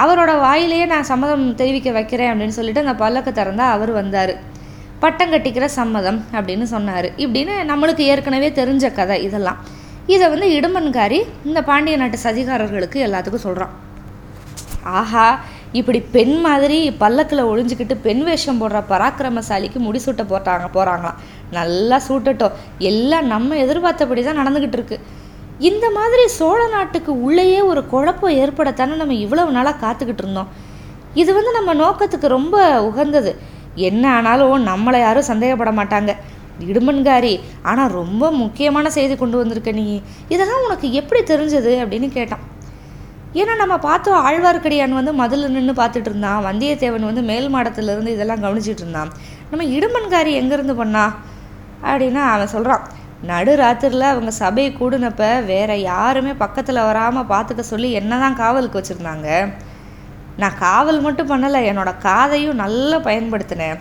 அவரோட 0.02 0.32
வாயிலேயே 0.46 0.86
நான் 0.86 1.10
சம்மதம் 1.12 1.54
தெரிவிக்க 1.54 1.90
வைக்கிறேன் 1.90 2.30
அப்படின்னு 2.32 2.58
சொல்லிட்டு 2.58 2.80
அந்த 2.80 2.94
பல்லக்கு 2.94 3.30
திறந்தா 3.30 3.66
அவர் 3.76 3.92
வந்தார். 3.92 4.34
பட்டம் 5.00 5.32
கட்டிக்கிற 5.32 5.64
சம்மதம் 5.64 6.24
அப்படின்னு 6.32 6.62
சொன்னார். 6.62 7.08
இப்படின்னு 7.24 7.54
நம்மளுக்கு 7.70 8.04
ஏற்கனவே 8.12 8.50
தெரிஞ்ச 8.50 8.92
கதை 8.92 9.22
இதெல்லாம். 9.22 9.58
இதை 10.06 10.28
வந்து 10.28 10.48
இடும்பன்காரி 10.60 11.22
இந்த 11.44 11.62
பாண்டிய 11.62 11.96
நாட்டு 11.96 12.18
சதிகாரர்களுக்கு 12.24 12.98
எல்லாத்துக்கும் 13.06 13.46
சொல்கிறான் 13.46 13.74
ஆஹா 14.82 15.40
இப்படி 15.72 16.00
பெண் 16.00 16.40
மாதிரி 16.40 16.90
பல்லக்கில் 17.02 17.48
ஒழிஞ்சுக்கிட்டு 17.50 17.96
பெண் 18.06 18.22
வேஷம் 18.22 18.60
போடுற 18.62 18.80
பராக்கிரமசாலிக்கு 18.92 19.78
முடிசூட்ட 19.86 20.24
போட்டாங்க 20.32 20.66
போகிறாங்களாம் 20.76 21.18
நல்லா 21.50 22.00
சூட்டட்டும். 22.08 22.56
எல்லாம் 22.78 23.26
நம்ம 23.26 23.56
எதிர்பார்த்தபடி 23.56 24.22
தான் 24.22 24.40
நடந்துக்கிட்டு 24.42 24.78
இருக்கு. 24.80 24.98
இந்த 25.58 25.90
மாதிரி 25.90 26.28
சோழ 26.28 26.68
நாட்டுக்கு 26.68 27.20
உள்ளேயே 27.20 27.60
ஒரு 27.60 27.82
குழப்பம் 27.86 28.38
ஏற்படத்தானே 28.42 28.96
நம்ம 29.02 29.14
இவ்வளவு 29.14 29.50
நாளாக 29.50 29.80
காத்துக்கிட்டு 29.84 30.24
இருந்தோம். 30.24 30.50
இது 31.14 31.30
வந்து 31.34 31.52
நம்ம 31.58 31.74
நோக்கத்துக்கு 31.74 32.26
ரொம்ப 32.26 32.80
உகந்தது. 32.80 33.32
என்ன 33.74 34.04
ஆனாலும் 34.16 34.66
நம்மளை 34.70 34.98
யாரும் 35.00 35.30
சந்தேகப்பட 35.30 35.72
மாட்டாங்க. 35.78 36.12
இடுமன்காரி 36.60 37.40
ஆனால் 37.62 37.90
ரொம்ப 37.90 38.30
முக்கியமான 38.30 38.90
செய்தி 38.90 39.16
கொண்டு 39.16 39.36
வந்திருக்க 39.36 39.70
நீ. 39.70 40.02
இதெல்லாம் 40.28 40.64
உனக்கு 40.66 40.92
எப்படி 40.92 41.20
தெரிஞ்சது 41.32 41.72
அப்படின்னு 41.82 42.08
கேட்டான். 42.18 42.44
ஏன்னா 43.40 43.54
நம்ம 43.62 43.74
பார்த்தோம் 43.86 44.20
ஆழ்வார்க்கடியான் 44.26 44.98
வந்து 44.98 45.12
மதில் 45.20 45.52
நின்று 45.54 45.72
பார்த்துட்டு 45.80 46.10
இருந்தான். 46.10 46.40
வந்தியத்தேவன் 46.48 47.08
வந்து 47.10 47.22
மேல் 47.30 47.48
மாடத்துலேருந்து 47.54 48.12
இதெல்லாம் 48.16 48.44
கவனிச்சிட்டு 48.44 48.82
இருந்தான். 48.84 49.10
நம்ம 49.50 49.64
இடுமன்காரி 49.76 50.32
எங்கேருந்து 50.40 50.74
பண்ணா? 50.82 51.04
அப்படின்னா 51.88 52.22
அவன் 52.34 52.52
சொல்கிறான் 52.54 52.84
நடு 53.30 53.52
ராத்திரியில் 53.60 54.10
அவங்க 54.12 54.30
சபையை 54.42 54.70
கூடினப்ப 54.78 55.24
வேற 55.52 55.70
யாருமே 55.90 56.32
பக்கத்தில் 56.42 56.86
வராமல் 56.88 57.28
பார்த்துக்க 57.32 57.62
சொல்லி 57.72 57.88
என்ன 58.00 58.18
தான் 58.18 58.38
காவலுக்கு 58.42 58.80
வச்சுருந்தாங்க. 58.80 59.28
நான் 60.42 60.56
காவல் 60.58 61.00
மட்டும் 61.00 61.30
பண்ணலை 61.32 61.60
என்னோட 61.70 61.90
காதையும் 62.06 62.60
நல்லா 62.62 62.98
பயன்படுத்தினேன். 63.08 63.78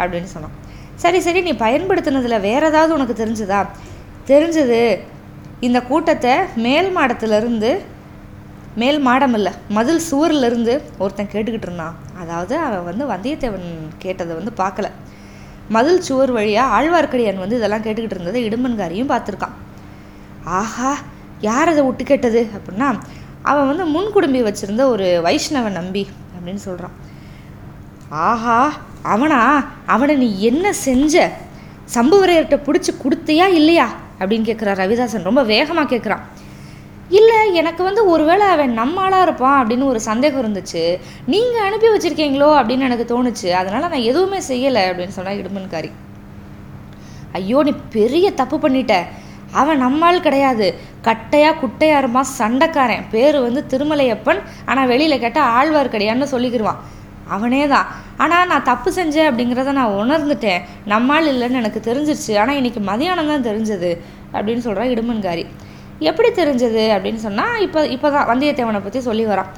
அப்படின்னு 0.00 0.28
சொன்னான். 0.34 0.56
சரி 1.04 1.20
சரி 1.20 1.40
நீ 1.48 1.52
பயன்படுத்தினதில் 1.64 2.44
வேற 2.48 2.62
ஏதாவது 2.72 2.92
உனக்கு 2.98 3.16
தெரிஞ்சுதா? 3.22 3.60
தெரிஞ்சது 4.30 4.80
இந்த 5.68 5.78
கூட்டத்தை 5.90 6.34
மேல் 6.66 6.90
மாடத்துலேருந்து 6.98 7.70
மேல் 8.76 9.06
மாடம் 9.06 9.32
இல்லை. 9.32 9.52
மதில் 9.68 10.00
சுவர்லேருந்து 10.10 10.80
ஒருத்தன் 10.98 11.28
கேட்டுக்கிட்டு 11.32 11.68
இருந்தான். 11.68 11.94
அதாவது 12.20 12.56
அவன் 12.56 12.96
வந்து 12.96 13.06
வந்தியத்தேவன் 13.06 13.68
கேட்டதை 13.98 14.36
வந்து 14.36 14.52
பார்க்கல. 14.56 14.90
மதில் 15.68 16.00
சுவர் 16.00 16.30
வழியாக 16.30 16.74
ஆழ்வார்க்கடியான் 16.76 17.38
வந்து 17.38 17.56
இதெல்லாம் 17.56 17.82
கேட்டுக்கிட்டு 17.82 18.16
இருந்ததை 18.16 18.48
இடுமன்காரியும் 18.48 19.10
பார்த்துருக்கான். 19.12 19.56
ஆஹா 20.44 20.96
யார் 21.40 21.68
அதை 21.68 21.82
விட்டு 21.82 22.04
கேட்டது? 22.04 22.50
அப்படின்னா 22.56 22.98
அவன் 23.42 23.76
வந்து 23.76 23.84
முன்குடும்பி 23.86 24.40
வச்சுருந்த 24.48 24.82
ஒரு 24.84 25.20
வைஷ்ணவ 25.22 25.68
நம்பி 25.68 26.08
அப்படின்னு 26.34 26.54
சொல்கிறான் 26.54 26.92
ஆஹா 28.08 28.72
அவனா? 29.02 29.64
அவனை 29.86 30.16
நீ 30.16 30.40
என்ன 30.40 30.72
செஞ்ச? 30.72 31.32
சம்புவரையர்கிட்ட 31.94 32.56
பிடிச்சி 32.66 32.94
கொடுத்தியா 33.04 33.46
இல்லையா? 33.48 33.88
அப்படின்னு 34.18 34.48
கேட்குறான் 34.48 34.80
ரவிதாசன். 34.82 35.22
ரொம்ப 35.22 35.42
வேகமாக 35.44 35.96
கேட்குறான் 35.96 36.20
இல்லை 37.18 37.38
எனக்கு 37.60 37.82
வந்து 37.86 38.02
ஒருவேளை 38.12 38.46
அவன் 38.54 38.76
நம்மளாக 38.80 39.24
இருப்பான் 39.26 39.58
அப்படின்னு 39.60 39.84
ஒரு 39.92 40.00
சந்தேகம் 40.10 40.42
இருந்துச்சு. 40.42 40.82
நீங்கள் 41.32 41.64
அனுப்பி 41.68 41.88
வச்சுருக்கீங்களோ 41.92 42.50
அப்படின்னு 42.58 42.86
எனக்கு 42.88 43.06
தோணுச்சு. 43.12 43.48
அதனால் 43.60 43.90
நான் 43.94 44.08
எதுவுமே 44.10 44.38
செய்யலை 44.50 44.82
அப்படின்னு 44.90 45.16
சொன்னால் 45.16 45.40
இடுமன்காரி. 45.40 45.90
ஐயோ 47.38 47.58
நீ 47.68 47.72
பெரிய 47.96 48.26
தப்பு 48.40 48.56
பண்ணிட்ட. 48.64 48.94
அவன் 49.60 49.82
நம்மால் 49.84 50.24
கிடையாது. 50.26 50.66
கட்டையாக 51.06 51.58
குட்டையாக 51.62 52.00
இருப்பான் 52.02 52.28
சண்டைக்காரன். 52.38 53.04
பேர் 53.14 53.38
வந்து 53.46 53.60
திருமலையப்பன். 53.72 54.40
ஆனால் 54.70 54.90
வெளியில் 54.92 55.22
கேட்டால் 55.24 55.50
ஆழ்வார்க்கடியான்னு 55.58 56.28
சொல்லிக்கிடுவான் 56.34 56.80
அவனே 57.36 57.62
தான் 57.72 57.88
ஆனால் 58.22 58.48
நான் 58.50 58.68
தப்பு 58.68 58.90
செஞ்சேன் 58.98 59.28
அப்படிங்கிறத 59.30 59.72
நான் 59.78 59.96
உணர்ந்துட்டேன். 60.02 60.62
நம்மால் 60.92 61.30
இல்லைன்னு 61.32 61.60
எனக்கு 61.62 61.80
தெரிஞ்சிருச்சு. 61.88 62.32
ஆனால் 62.42 62.58
இன்றைக்கி 62.60 62.80
மதியானம் 62.90 63.32
தான் 63.32 63.46
தெரிஞ்சது 63.48 63.90
அப்படின்னு 64.36 64.64
சொல்கிறான் 64.66 64.92
இடுமன்காரி. 64.94 65.44
எப்படி 66.08 66.28
தெரிஞ்சது 66.40 66.84
அப்படின்னு 66.94 67.20
சொன்னால் 67.26 67.62
இப்போ 67.66 67.80
இப்போ 67.94 68.08
தான் 68.14 68.28
வந்தியத்தேவனை 68.30 68.80
பற்றி 68.84 69.00
சொல்லி 69.08 69.24
வரான். 69.30 69.50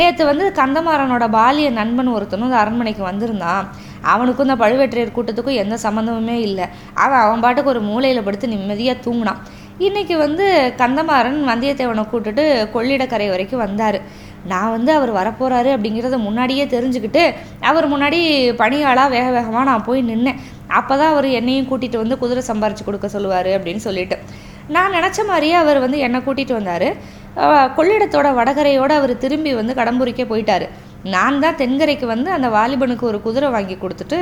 நேற்று 0.00 0.24
வந்து 0.28 0.44
கந்தமாறனோட 0.58 1.24
பாலிய 1.38 1.70
நண்பன் 1.78 2.12
ஒருத்தனும் 2.16 2.48
இந்த 2.48 2.58
அரண்மனைக்கு 2.60 3.02
வந்திருந்தான். 3.08 3.64
அவனுக்கும் 4.12 4.46
இந்த 4.46 4.56
பழுவேற்றையர் 4.62 5.16
கூட்டத்துக்கும் 5.16 5.58
எந்த 5.62 5.74
சம்மந்தமுமே 5.86 6.36
இல்லை. 6.48 6.66
அவன் 7.04 7.22
அவன் 7.24 7.42
பாட்டுக்கு 7.44 7.72
ஒரு 7.74 7.82
மூலையில் 7.88 8.26
படுத்து 8.26 8.52
நிம்மதியாக 8.54 9.02
தூங்கினான். 9.06 9.40
இன்றைக்கி 9.86 10.14
வந்து 10.24 10.46
கந்தமாறன் 10.80 11.38
வந்தியத்தேவனை 11.50 12.04
கூட்டுட்டு 12.12 12.44
கொள்ளிடக்கரை 12.74 13.26
வரைக்கும் 13.32 13.62
வந்தார். 13.66 13.98
நான் 14.52 14.72
வந்து 14.76 14.90
அவர் 14.98 15.12
வரப்போகிறாரு 15.18 15.70
அப்படிங்கிறத 15.74 16.16
முன்னாடியே 16.28 16.64
தெரிஞ்சுக்கிட்டு 16.74 17.22
அவர் 17.70 17.86
முன்னாடி 17.92 18.20
பணியாளாக 18.62 19.12
வேக 19.16 19.26
வேகமாக 19.36 19.66
நான் 19.70 19.86
போய் 19.88 20.00
நின்னேன். 20.10 20.40
அப்போ 20.78 20.94
தான் 21.00 21.12
அவர் 21.14 21.28
என்னையும் 21.40 21.68
கூட்டிகிட்டு 21.70 22.02
வந்து 22.02 22.18
குதிரை 22.22 22.42
சம்பாரித்து 22.50 22.86
கொடுக்க 22.88 23.08
சொல்லுவார் 23.16 23.50
அப்படின்னு 23.56 23.84
சொல்லிட்டு. 23.88 24.18
நான் 24.76 24.94
நினச்ச 24.96 25.20
மாதிரியே 25.30 25.56
அவர் 25.62 25.78
வந்து 25.84 25.98
என்னை 26.06 26.20
கூட்டிகிட்டு 26.26 26.58
வந்தார். 26.58 26.88
கொள்ளிடத்தோட 27.76 28.28
வடகரையோடு 28.38 28.94
அவர் 29.00 29.12
திரும்பி 29.24 29.52
வந்து 29.60 29.74
கடம்பூரிக்கே 29.80 30.26
போயிட்டார். 30.32 30.66
நான் 31.14 31.40
தான் 31.44 31.58
தென்கரைக்கு 31.60 32.06
வந்து 32.14 32.28
அந்த 32.36 32.48
வாலிபனுக்கு 32.56 33.04
ஒரு 33.10 33.18
குதிரை 33.26 33.48
வாங்கி 33.54 33.76
கொடுத்துட்டு 33.84 34.18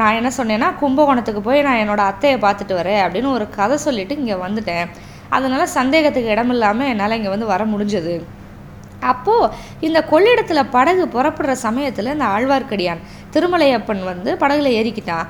நான் 0.00 0.16
என்ன 0.20 0.30
சொன்னேன்னா 0.38 0.68
கும்பகோணத்துக்கு 0.80 1.42
போய் 1.48 1.66
நான் 1.66 1.80
என்னோடய 1.82 2.10
அத்தையை 2.12 2.38
பார்த்துட்டு 2.46 2.74
வரேன் 2.80 3.02
அப்படின்னு 3.04 3.34
ஒரு 3.38 3.46
கதை 3.58 3.76
சொல்லிவிட்டு 3.86 4.18
இங்கே 4.20 4.38
வந்துட்டேன். 4.46 4.86
அதனால் 5.36 5.72
சந்தேகத்துக்கு 5.78 6.32
இடமில்லாமல் 6.34 6.90
என்னால் 6.92 7.16
இங்கே 7.18 7.32
வந்து 7.34 7.52
வர 7.52 7.62
முடிஞ்சது. 7.72 8.14
அப்போது 9.12 9.50
இந்த 9.86 9.98
கொள்ளிடத்தில் 10.12 10.70
படகு 10.74 11.04
புறப்படுற 11.14 11.54
சமயத்தில் 11.64 12.14
இந்த 12.14 12.26
ஆழ்வார்க்கடியான் 12.34 13.02
திருமலையப்பன் 13.34 14.02
வந்து 14.12 14.30
படகுல 14.42 14.70
ஏறிக்கிட்டான் 14.80 15.26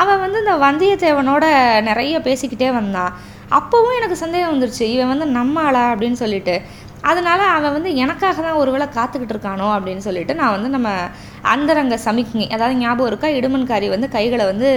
அவன் 0.00 0.22
வந்து 0.24 0.38
இந்த 0.44 0.54
வந்தியத்தேவனோட 0.66 1.44
நிறைய 1.88 2.18
பேசிக்கிட்டே 2.28 2.70
வந்தான் 2.78 3.12
அப்போவும் 3.56 3.98
எனக்கு 3.98 4.16
சந்தேகம் 4.22 4.52
வந்துருச்சு 4.52 4.84
இவன் 4.94 5.12
வந்து 5.12 5.26
நம்ம 5.38 5.62
ஆளா 5.68 5.82
அப்படின்னு 5.92 6.18
சொல்லிட்டு. 6.22 6.54
அதனால் 7.10 7.42
அவன் 7.56 7.74
வந்து 7.76 7.90
எனக்காக 8.02 8.42
தான் 8.44 8.58
ஒரு 8.60 8.70
வேளை 8.74 8.86
காத்துக்கிட்டு 8.94 9.34
இருக்கானோ 9.34 9.66
அப்படின்னு 9.76 10.02
சொல்லிட்டு 10.06 10.34
நான் 10.38 10.54
வந்து 10.56 10.68
நம்ம 10.76 10.88
அந்தரங்க 11.54 11.96
சமிக்ஞை 12.06 12.46
அதாவது 12.54 12.76
ஞாபகம் 12.82 13.10
இருக்கா? 13.10 13.28
இடுமன்காரி 13.38 13.88
வந்து 13.94 14.08
கைகளை 14.14 14.44
வந்து 14.52 14.68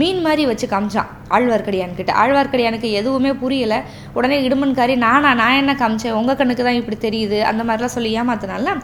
மீன் 0.00 0.20
மாதிரி 0.26 0.44
வச்சு 0.50 0.66
காமிச்சான் 0.74 1.10
ஆழ்வார்க்கடியான்கிட்ட 1.36 2.14
ஆழ்வார்க்கடியானுக்கு 2.22 2.90
எதுவுமே 3.00 3.32
புரியலை. 3.42 3.80
உடனே 4.18 4.38
இடுமன்காரி 4.48 4.96
நானா 5.06 5.32
நான் 5.42 5.60
என்ன 5.62 5.74
காமிச்சேன்? 5.82 6.16
உங்கள் 6.20 6.38
கண்ணுக்கு 6.40 6.66
தான் 6.68 6.80
இப்படி 6.82 6.98
தெரியுது? 7.06 7.40
அந்த 7.50 7.64
மாதிரிலாம் 7.68 7.96
சொல்லி 7.98 8.12
ஏமாத்தினால 8.22 8.76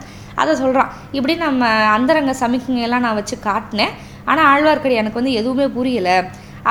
அதை 0.43 0.53
சொல்கிறான் 0.63 0.93
இப்படி 1.17 1.35
நம்ம 1.47 1.63
அந்தரங்க 1.97 2.35
சமிக்ஞையெல்லாம் 2.43 3.07
நான் 3.07 3.19
வச்சு 3.21 3.37
காட்டினேன். 3.49 3.95
ஆனால் 4.31 4.49
ஆழ்வார்க்கடியானுக்கு 4.53 5.21
வந்து 5.21 5.39
எதுவுமே 5.41 5.67
புரியலை. 5.77 6.17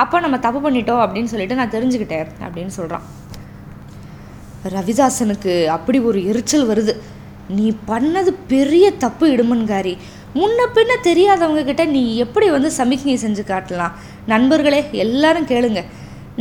அப்போ 0.02 0.16
நம்ம 0.24 0.38
தப்பு 0.46 0.60
பண்ணிட்டோம் 0.66 1.02
அப்படின்னு 1.04 1.32
சொல்லிட்டு 1.32 1.58
நான் 1.60 1.74
தெரிஞ்சுக்கிட்டேன் 1.76 2.28
அப்படின்னு 2.44 2.74
சொல்கிறான் 2.78 3.06
ரவிதாசனுக்கு 4.76 5.52
அப்படி 5.76 5.98
ஒரு 6.08 6.18
எரிச்சல் 6.30 6.68
வருது. 6.70 6.94
நீ 7.58 7.66
பண்ணது 7.90 8.30
பெரிய 8.52 8.86
தப்பு 9.04 9.26
இடுமன்காரி. 9.34 9.94
முன்ன 10.40 10.66
பின்ன 10.74 10.92
தெரியாதவங்க 11.06 11.62
கிட்ட 11.68 11.84
நீ 11.94 12.02
எப்படி 12.24 12.46
வந்து 12.56 12.70
சமிக்ஞை 12.76 13.16
செஞ்சு 13.22 13.42
காட்டலாம்? 13.52 13.94
நண்பர்களே 14.32 14.80
எல்லாரும் 15.04 15.48
கேளுங்க. 15.52 15.82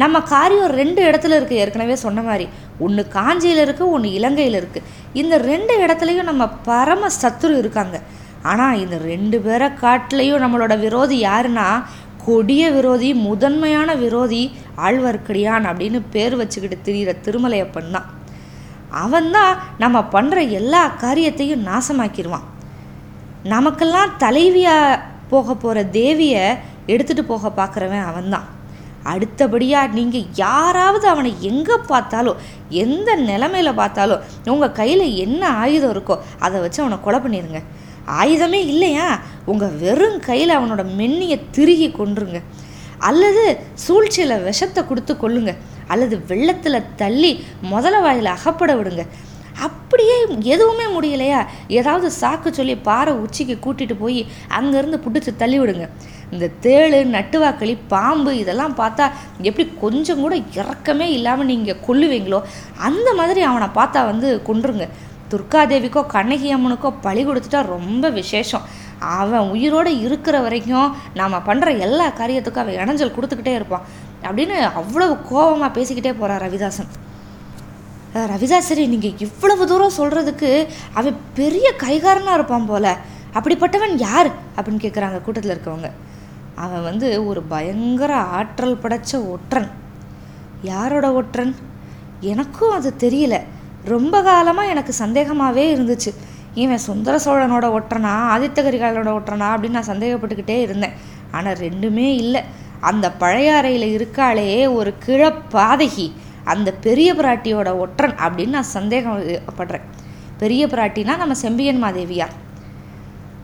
நம்ம 0.02 0.18
காரியம் 0.34 0.76
ரெண்டு 0.80 1.02
இடத்துல 1.10 1.38
இருக்குது 1.38 1.62
ஏற்கனவே 1.62 1.96
சொன்ன 2.04 2.20
மாதிரி. 2.28 2.46
ஒன்று 2.86 3.04
காஞ்சியில் 3.16 3.64
இருக்குது 3.66 3.92
ஒன்று 3.96 4.10
இலங்கையில் 4.18 4.58
இருக்குது 4.60 4.86
இந்த 5.22 5.38
ரெண்டு 5.52 5.74
இடத்துலையும் 5.84 6.30
நம்ம 6.32 6.44
பரம 6.70 7.10
சத்துரு 7.22 7.56
இருக்காங்க. 7.64 7.98
ஆனால் 8.44 8.80
இந்த 8.80 8.98
ரெண்டு 8.98 9.40
பேரை 9.40 9.68
காட்டிலையும் 9.68 10.44
நம்மளோட 10.44 10.80
விரோதி 10.80 11.26
யாருன்னா 11.26 11.84
கொடிய 12.26 12.72
விரோதி 12.72 13.14
முதன்மையான 13.14 13.96
விரோதி 13.96 14.52
ஆழ்வார்க்கடியான் 14.78 15.66
அப்படின்னு 15.66 16.02
பேர் 16.12 16.36
வச்சுக்கிட்டு 16.36 16.78
திரிகிற 16.86 17.16
திருமலையப்பன் 17.26 17.92
தான். 17.92 18.06
அவன்தான் 18.90 19.60
நம்ம 19.78 20.00
பண்ணுற 20.00 20.50
எல்லா 20.50 20.88
காரியத்தையும் 20.88 21.68
நாசமாக்கிடுவான் 21.68 22.48
நமக்கெல்லாம் 23.44 24.16
தலைவியாக 24.20 25.00
போக 25.30 25.56
போகிற 25.56 25.84
தேவியை 25.84 26.58
எடுத்துகிட்டு 26.88 27.22
போக 27.22 27.50
பார்க்குறவன் 27.50 28.06
அவன்தான். 28.06 28.48
அடுத்தபடியாக 29.04 29.94
நீங்கள் 29.94 30.26
யாராவது 30.36 31.08
அவனை 31.08 31.36
எங்கே 31.42 31.76
பார்த்தாலும் 31.88 32.36
எந்த 32.70 33.16
நிலமையில 33.16 33.74
பார்த்தாலும் 33.74 34.20
உங்கள் 34.46 34.72
கையில் 34.72 35.16
என்ன 35.16 35.50
ஆயுதம் 35.50 35.94
இருக்கோ 35.96 36.20
அதை 36.40 36.62
வச்சு 36.62 36.82
அவனை 36.84 37.00
கொலை 37.02 37.20
பண்ணிடுங்க 37.20 37.62
ஆயுதமே 38.06 38.66
இல்லையா? 38.66 39.20
உங்கள் 39.46 39.78
வெறும் 39.84 40.20
கையில் 40.20 40.58
அவனோட 40.58 40.84
மென்னியை 41.00 41.40
திருகி 41.52 41.90
கொன்றுங்க. 41.90 42.42
அல்லது 42.98 43.60
சூழ்ச்சியில் 43.74 44.44
விஷத்தை 44.44 44.86
கொடுத்து 44.86 45.14
கொள்ளுங்க 45.14 45.56
அல்லது 45.88 46.22
வெள்ளத்தில் 46.28 46.88
தள்ளி 46.96 47.44
முதல 47.62 48.00
வாயில் 48.00 48.26
அகப்பட 48.26 48.76
விடுங்க. 48.76 49.06
அப்படியே 49.62 50.26
எதுவுமே 50.40 50.84
முடியலையா? 50.84 51.46
ஏதாவது 51.68 52.12
சாக்கு 52.22 52.50
சொல்லி 52.50 52.76
பாறை 52.76 53.14
உச்சிக்கு 53.14 53.56
கூட்டிகிட்டு 53.66 53.96
போய் 54.00 54.26
அங்கேருந்து 54.60 55.00
பிடிச்சி 55.06 55.36
தள்ளி 55.38 55.60
விடுங்க. 55.60 55.90
இந்த 56.32 56.50
தேள் 56.60 57.12
நட்டுவாக்களி 57.12 57.78
பாம்பு 57.88 58.38
இதெல்லாம் 58.38 58.76
பார்த்தா 58.76 59.12
எப்படி 59.42 59.72
கொஞ்சம் 59.82 60.20
கூட 60.20 60.36
இறக்கமே 60.36 61.08
இல்லாமல் 61.10 61.46
நீங்கள் 61.46 61.82
கொல்லுவீங்களோ? 61.88 62.42
அந்த 62.78 63.14
மாதிரி 63.14 63.42
அவனை 63.42 63.68
பார்த்தா 63.68 64.06
வந்து 64.06 64.42
கொன்றுங்க. 64.48 64.88
துர்காதேவிக்கோ 65.30 66.06
கண்ணகி 66.06 66.56
அம்மனுக்கோ 66.56 66.94
பழி 67.02 67.28
கொடுத்துட்டா 67.28 67.66
ரொம்ப 67.66 68.10
விசேஷம். 68.10 68.62
அவன் 69.00 69.50
உயிரோடு 69.50 70.00
இருக்கிற 70.00 70.40
வரைக்கும் 70.40 70.96
நாம் 71.14 71.34
பண்ணுற 71.34 71.80
எல்லா 71.80 72.08
காரியத்துக்கும் 72.08 72.64
அவன் 72.64 72.76
இணைஞ்சல் 72.76 73.16
கொடுத்துக்கிட்டே 73.18 73.54
இருப்பான். 73.54 73.86
அப்படின்னு 74.24 74.58
அவ்வளவு 74.76 75.22
கோபமாக 75.22 75.82
பேசிக்கிட்டே 75.82 76.14
போகிறான் 76.20 76.42
ரவிதாசன். 76.42 76.90
ரவிதாசரி 78.14 78.88
நீங்கள் 78.88 79.18
இவ்வளவு 79.18 79.68
தூரம் 79.68 79.98
சொல்கிறதுக்கு 79.98 80.68
அவன் 80.94 81.18
பெரிய 81.34 81.74
கைகாரனாக 81.78 82.34
இருப்பான் 82.34 82.66
போல. 82.66 82.98
அப்படிப்பட்டவன் 83.34 83.96
யார்? 83.96 84.28
அப்படின்னு 84.28 84.84
கேட்குறாங்க 84.86 85.22
கூட்டத்தில் 85.22 85.58
இருக்கவங்க. 85.58 85.92
அவன் 86.56 86.84
வந்து 86.84 87.28
ஒரு 87.28 87.42
பயங்கர 87.42 88.16
ஆற்றல் 88.16 88.80
படைச்ச 88.84 89.30
ஒற்றன். 89.30 89.70
யாரோட 90.62 91.14
ஒற்றன்? 91.14 91.56
எனக்கும் 92.20 92.72
அது 92.72 92.94
தெரியல. 93.00 93.44
ரொம்ப 93.96 94.22
காலமாக 94.22 94.72
எனக்கு 94.74 94.94
சந்தேகமாகவே 94.94 95.66
இருந்துச்சு. 95.76 96.12
இவன் 96.54 96.86
சுந்தர 96.88 97.16
சோழனோட 97.26 97.66
ஒட்டுறனா 97.78 98.14
ஆதித்த 98.34 98.60
கரிகாலனோட 98.68 99.12
ஒட்டுறனா 99.18 99.48
அப்படின்னு 99.54 99.78
நான் 99.78 99.92
சந்தேகப்பட்டுக்கிட்டே 99.92 100.58
இருந்தேன். 100.68 100.96
ஆனால் 101.32 101.60
ரெண்டுமே 101.66 102.08
இல்லை. 102.24 102.42
அந்த 102.80 103.06
பழைய 103.12 103.56
அறையில் 103.56 103.88
இருக்காளே 103.98 104.50
ஒரு 104.74 104.94
கிழப்பாதகி 105.06 106.08
அந்த 106.44 106.70
பெரிய 106.86 107.10
பிராட்டியோட 107.14 107.70
ஒற்றன் 107.78 108.16
அப்படின்னு 108.26 108.56
நான் 108.58 108.74
சந்தேகப்படுறேன். 108.74 109.86
பெரிய 110.38 110.68
பிராட்டினா 110.68 111.14
நம்ம 111.18 111.34
செம்பியன் 111.46 111.84
மாதேவியா? 111.84 112.28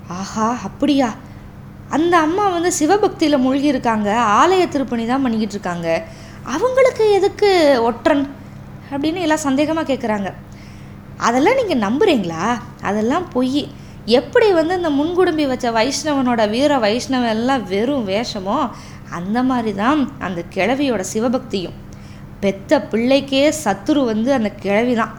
ஆஹா 0.07 0.47
அப்படியா? 0.63 1.09
அந்த 1.89 2.13
அம்மா 2.17 2.45
வந்து 2.49 2.71
சிவபக்தியில் 2.79 3.43
மூழ்கி 3.45 3.67
இருக்காங்க 3.67 4.09
ஆலய 4.41 4.63
திருப்பணி 4.67 5.03
தான் 5.05 5.21
பண்ணிக்கிட்டு 5.21 5.55
இருக்காங்க. 5.57 5.89
அவங்களுக்கு 6.55 7.05
எதுக்கு 7.11 7.49
ஒற்றன்? 7.83 8.23
அப்படின்னு 8.91 9.23
எல்லாம் 9.25 9.45
சந்தேகமாக 9.47 9.89
கேட்குறாங்க 9.91 10.29
அதெல்லாம் 11.27 11.59
நீங்கள் 11.59 11.83
நம்புகிறீங்களா 11.85 12.45
அதெல்லாம் 12.89 13.25
பொய். 13.35 13.63
எப்படி 14.19 14.47
வந்து 14.59 14.73
இந்த 14.79 14.89
முன்குடும்பி 14.97 15.45
வச்ச 15.51 15.67
வைஷ்ணவனோட 15.77 16.41
வீர 16.53 16.73
வைஷ்ணவன் 16.85 17.33
எல்லாம் 17.37 17.63
வெறும் 17.71 18.05
வேஷமோ 18.11 18.57
அந்த 19.17 19.37
மாதிரி 19.49 19.71
தான் 19.83 20.01
அந்த 20.27 20.39
கிழவியோட 20.55 21.03
சிவபக்தியும். 21.13 21.77
பெத்த 22.43 22.79
பிள்ளைக்கே 22.91 23.43
சத்துரு 23.63 24.01
வந்து 24.11 24.29
அந்த 24.37 24.49
கிழவி 24.63 24.95
தான் 25.01 25.13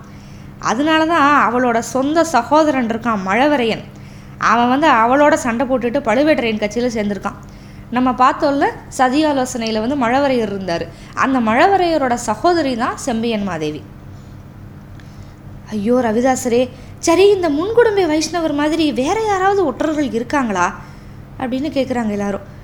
அதனால 0.70 1.00
தான் 1.12 1.26
அவளோட 1.46 1.78
சொந்த 1.94 2.24
சகோதரன் 2.34 2.90
இருக்கான் 2.92 3.24
மழவரையன். 3.28 3.84
அவன் 4.52 4.70
வந்து 4.74 4.88
அவளோட 5.02 5.34
சண்டை 5.44 5.64
போட்டுட்டு 5.70 6.00
பழுவேட்டரையன் 6.08 6.62
கட்சியில் 6.62 6.94
சேர்ந்துருக்கான். 6.96 7.38
நம்ம 7.90 8.10
பார்த்தோம்ல 8.10 8.64
சதி 8.88 9.24
ஆலோசனையில் 9.24 9.80
வந்து 9.80 10.06
மழவரையர் 10.06 10.52
இருந்தார். 10.52 10.86
அந்த 11.14 11.40
மழவரையரோட 11.40 12.14
சகோதரி 12.14 12.76
தான் 12.76 12.96
செம்பியன் 12.96 13.42
மாதேவி. 13.42 13.82
ஐயோ 15.70 15.98
ரவிதாசரே 15.98 16.68
சரி 16.98 17.30
இந்த 17.30 17.50
முன்குடும்பை 17.50 18.06
வைஷ்ணவர் 18.06 18.54
மாதிரி 18.54 18.92
வேற 18.92 19.20
யாராவது 19.20 19.66
ஒற்றர்கள் 19.66 20.12
இருக்காங்களா? 20.12 20.74
அப்படின்னு 21.38 21.68
கேட்குறாங்க 21.76 22.10
எல்லாரும். 22.10 22.55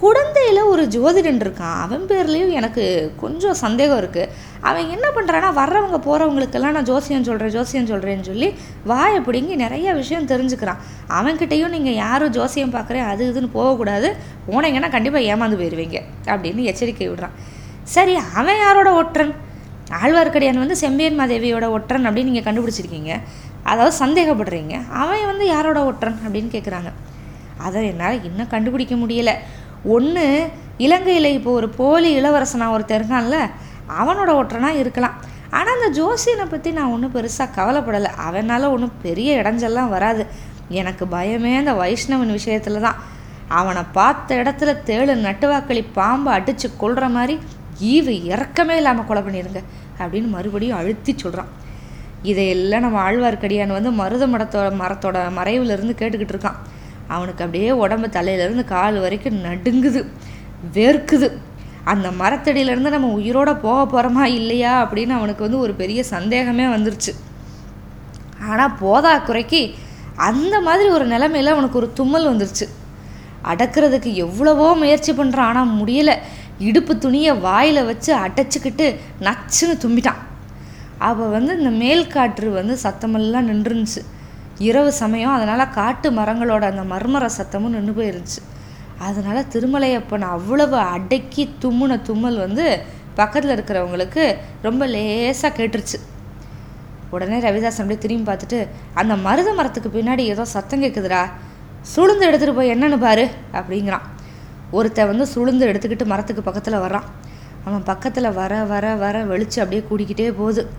குழந்தையில் 0.00 0.60
ஒரு 0.70 0.82
ஜோதிடன் 0.94 1.40
இருக்கான். 1.42 1.76
அவன் 1.84 2.02
பேர்லேயும் 2.08 2.52
எனக்கு 2.58 2.82
கொஞ்சம் 3.22 3.56
சந்தேகம் 3.62 4.00
இருக்குது 4.02 4.30
அவன் 4.68 4.90
என்ன 4.94 5.06
பண்ணுறான்னா 5.16 5.50
வர்றவங்க 5.60 5.98
போகிறவங்களுக்கெல்லாம் 6.06 6.74
நான் 6.76 6.88
ஜோசியம் 6.90 7.26
சொல்கிறேன் 7.28 7.54
ஜோசியம் 7.56 7.88
சொல்கிறேன்னு 7.90 8.28
சொல்லி 8.30 8.48
வாயை 8.90 9.20
பிடிங்கி 9.28 9.54
நிறைய 9.64 9.94
விஷயம் 10.00 10.28
தெரிஞ்சுக்கிறான். 10.32 10.82
அவன்கிட்டையும் 11.18 11.74
நீங்கள் 11.76 11.98
யாரும் 12.04 12.34
ஜோசியம் 12.38 12.74
பார்க்குறேன் 12.76 13.08
அது 13.12 13.24
இதுன்னு 13.32 13.50
போகக்கூடாது. 13.58 14.10
போனீங்கன்னா 14.50 14.90
கண்டிப்பாக 14.96 15.30
ஏமாந்து 15.32 15.60
போயிடுவீங்க 15.62 15.98
அப்படின்னு 16.32 16.68
எச்சரிக்கை 16.72 17.08
விடுறான். 17.10 17.36
சரி 17.96 18.14
அவன் 18.40 18.62
யாரோட 18.66 18.92
ஒற்றன்? 19.00 19.34
ஆழ்வார்க்கடியான் 20.02 20.64
வந்து 20.64 20.76
செம்பியன் 20.84 21.20
மாதேவியோட 21.20 21.66
ஒற்றன் 21.78 22.06
அப்படின்னு 22.08 22.30
நீங்கள் 22.30 22.48
கண்டுபிடிச்சிருக்கீங்க. 22.48 23.12
அதாவது 23.72 23.92
சந்தேகப்படுறீங்க. 24.04 24.74
அவன் 25.02 25.28
வந்து 25.32 25.46
யாரோட 25.56 25.78
ஒற்றன் 25.90 26.18
அப்படின்னு 26.24 26.50
கேட்குறாங்க 26.56 26.90
அதை 27.66 27.80
என்னால் 27.90 28.24
இன்னும் 28.28 28.50
கண்டுபிடிக்க 28.54 28.94
முடியலை. 29.02 29.34
ஒன்று 29.94 30.26
இலங்கையில் 30.84 31.34
இப்போ 31.36 31.50
ஒரு 31.58 31.68
போலி 31.78 32.08
இளவரசனாக 32.20 32.74
ஒருத்தர் 32.76 32.98
இருக்கான்ல 33.00 33.38
அவனோட 34.00 34.30
ஒற்றனாக 34.40 34.80
இருக்கலாம். 34.82 35.16
ஆனால் 35.56 35.76
அந்த 35.76 35.88
ஜோசியனை 35.98 36.46
பற்றி 36.46 36.70
நான் 36.78 36.92
ஒன்றும் 36.94 37.14
பெருசாக 37.16 37.54
கவலைப்படலை. 37.58 38.10
அவனால் 38.26 38.72
ஒன்றும் 38.74 38.96
பெரிய 39.04 39.38
இடைஞ்செல்லாம் 39.40 39.92
வராது. 39.96 40.22
எனக்கு 40.80 41.04
பயமே 41.16 41.52
அந்த 41.62 41.72
வைஷ்ணவன் 41.82 42.36
விஷயத்தில் 42.38 42.84
தான். 42.86 42.98
அவனை 43.58 43.82
பார்த்த 43.98 44.38
இடத்துல 44.42 44.70
தேழு 44.88 45.12
நட்டுவாக்களி 45.26 45.82
பாம்பை 45.98 46.30
அடித்து 46.38 46.68
கொள்கிற 46.82 47.08
மாதிரி 47.16 47.34
ஈவு 47.92 48.14
இறக்கமே 48.32 48.74
இல்லாமல் 48.80 49.06
கொலை 49.08 49.22
பண்ணிடுங்க 49.26 49.60
அப்படின்னு 50.00 50.28
மறுபடியும் 50.36 50.78
அழுத்தி 50.80 51.12
சொல்கிறான் 51.22 51.52
இதையெல்லாம் 52.30 52.84
நம்ம 52.84 52.98
ஆழ்வார்க்கடியான் 53.08 53.76
வந்து 53.78 53.90
மருத 54.00 54.24
மரத்தோட 54.32 54.68
மரத்தோட 54.82 55.18
மறைவுலேருந்து 55.38 55.94
கேட்டுக்கிட்டு 56.00 56.34
இருக்கான். 56.34 56.58
அவனுக்கு 57.14 57.44
அப்படியே 57.44 57.70
உடம்பு 57.84 58.08
தலையிலேருந்து 58.16 58.64
கால் 58.74 58.98
வரைக்கும் 59.04 59.42
நடுங்குது 59.46 60.00
வேர்க்குது 60.76 61.28
அந்த 61.92 62.08
மரத்தடியிலேருந்து 62.20 62.94
நம்ம 62.94 63.10
உயிரோட 63.18 63.50
போக 63.64 63.80
போகிறோமா 63.92 64.24
இல்லையா 64.38 64.72
அப்படின்னு 64.84 65.14
அவனுக்கு 65.18 65.44
வந்து 65.46 65.60
ஒரு 65.64 65.72
பெரிய 65.82 66.00
சந்தேகமே 66.14 66.66
வந்துருச்சு. 66.72 67.12
ஆனால் 68.50 68.74
போதா 68.80 69.12
குறைக்கு 69.28 69.60
அந்த 70.28 70.54
மாதிரி 70.66 70.88
ஒரு 70.96 71.06
நிலைமையில் 71.12 71.54
அவனுக்கு 71.54 71.80
ஒரு 71.82 71.88
தும்மல் 71.98 72.30
வந்துருச்சு. 72.32 72.66
அடக்கிறதுக்கு 73.52 74.10
எவ்வளவோ 74.24 74.68
முயற்சி 74.82 75.12
பண்ணுறான் 75.12 75.50
ஆனால் 75.50 75.72
முடியலை. 75.80 76.16
இடுப்பு 76.68 76.92
துணியை 76.98 77.32
வாயில் 77.46 77.88
வச்சு 77.90 78.10
அடைச்சிக்கிட்டு 78.24 78.86
நச்சுன்னு 79.26 79.76
தும்பிட்டான். 79.84 80.20
அப்போ 81.06 81.24
வந்து 81.36 81.52
இந்த 81.58 81.72
மேல் 81.82 82.04
காற்று 82.14 82.50
வந்து 82.50 82.76
சத்தமெல்லாம் 82.84 83.48
நின்றுருந்துச்சு. 83.50 84.02
இரவு 84.58 84.92
சமயம் 84.92 85.34
அதனால் 85.36 85.72
காட்டு 85.78 86.10
மரங்களோட 86.10 86.64
அந்த 86.72 86.82
மர்மர 86.92 87.24
சத்தமும் 87.38 87.74
நின்று 87.76 87.92
போயிருந்துச்சு. 87.92 88.42
அதனால் 88.98 89.48
திருமலையப்பன் 89.52 90.26
அவ்வளவு 90.36 90.76
அடக்கி 90.76 91.44
தும்முன 91.62 92.02
தும்மல் 92.02 92.38
வந்து 92.38 92.66
பக்கத்தில் 93.14 93.54
இருக்கிறவங்களுக்கு 93.56 94.36
ரொம்ப 94.62 94.86
லேசாக 94.86 95.50
கேட்டுருச்சு. 95.58 95.98
உடனே 97.10 97.38
ரவிதாசன் 97.38 97.82
அப்படியே 97.82 98.00
திரும்பி 98.04 98.30
பார்த்துட்டு 98.30 98.68
அந்த 98.94 99.16
மருத 99.16 99.52
மரத்துக்கு 99.52 99.90
பின்னாடி 99.96 100.18
ஏதோ 100.18 100.44
சத்தம் 100.44 100.82
கேட்குதுடா 100.82 101.22
சுளுந்து 101.94 102.26
எடுத்துகிட்டு 102.28 102.58
போய் 102.58 102.72
என்னன்னு 102.74 102.98
பாரு 102.98 103.26
அப்படிங்கிறான். 103.52 104.06
ஒருத்தன் 104.70 105.10
வந்து 105.12 105.26
சுளுந்து 105.34 105.68
எடுத்துக்கிட்டு 105.70 106.04
மரத்துக்கு 106.04 106.42
பக்கத்தில் 106.42 106.82
வர்றான். 106.84 107.06
அவன் 107.64 107.84
பக்கத்தில் 107.84 108.32
வர 108.32 108.64
வர 108.64 108.94
வர 108.94 109.24
வெளிச்சு 109.24 109.58
அப்படியே 109.62 109.84
கூடிக்கிட்டே 109.90 110.32
போகுது. 110.32 110.70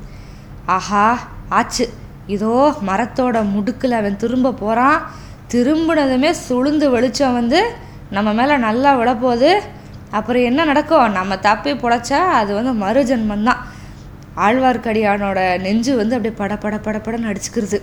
ஆஹா 0.66 1.20
ஆச்சு. 1.50 1.88
இதோ 2.28 2.54
மரத்தோட 2.88 3.38
முடுக்கில் 3.56 4.00
அவன் 4.00 4.22
திரும்ப 4.24 4.52
போகிறான் 4.52 5.00
திரும்பினதுமே 5.54 6.32
சுளுந்து 6.48 6.88
வெளிச்சம் 6.90 7.34
வந்து 7.34 7.60
நம்ம 8.10 8.30
மேலே 8.34 8.58
நல்லா 8.58 8.92
விழப்போகுது. 9.00 9.52
அப்புறம் 10.12 10.44
என்ன 10.44 10.66
நடக்கும்? 10.66 11.12
நம்ம 11.12 11.38
தப்பி 11.38 11.72
புடைச்சா 11.74 12.20
அது 12.40 12.52
வந்து 12.60 12.74
மறுஜன்மந்தான் 12.86 13.64
ஆழ்வார்க்கடியானோட 14.46 15.40
நெஞ்சு 15.60 15.96
வந்து 15.96 16.16
அப்படியே 16.16 16.36
பட 16.42 16.56
பட 16.58 16.76
படப்படன்னு 16.78 17.32
அடிச்சுக்கிறது 17.32 17.80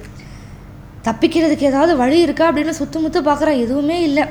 தப்பிக்கிறதுக்கு 1.08 1.70
ஏதாவது 1.72 1.96
வழி 1.96 2.18
இருக்கா 2.20 2.44
அப்படின்னு 2.52 2.74
சுத்து 2.80 3.00
முத்து 3.00 3.20
பார்க்குறான். 3.22 3.62
எதுவுமே 3.64 4.02
இல்லை. 4.02 4.24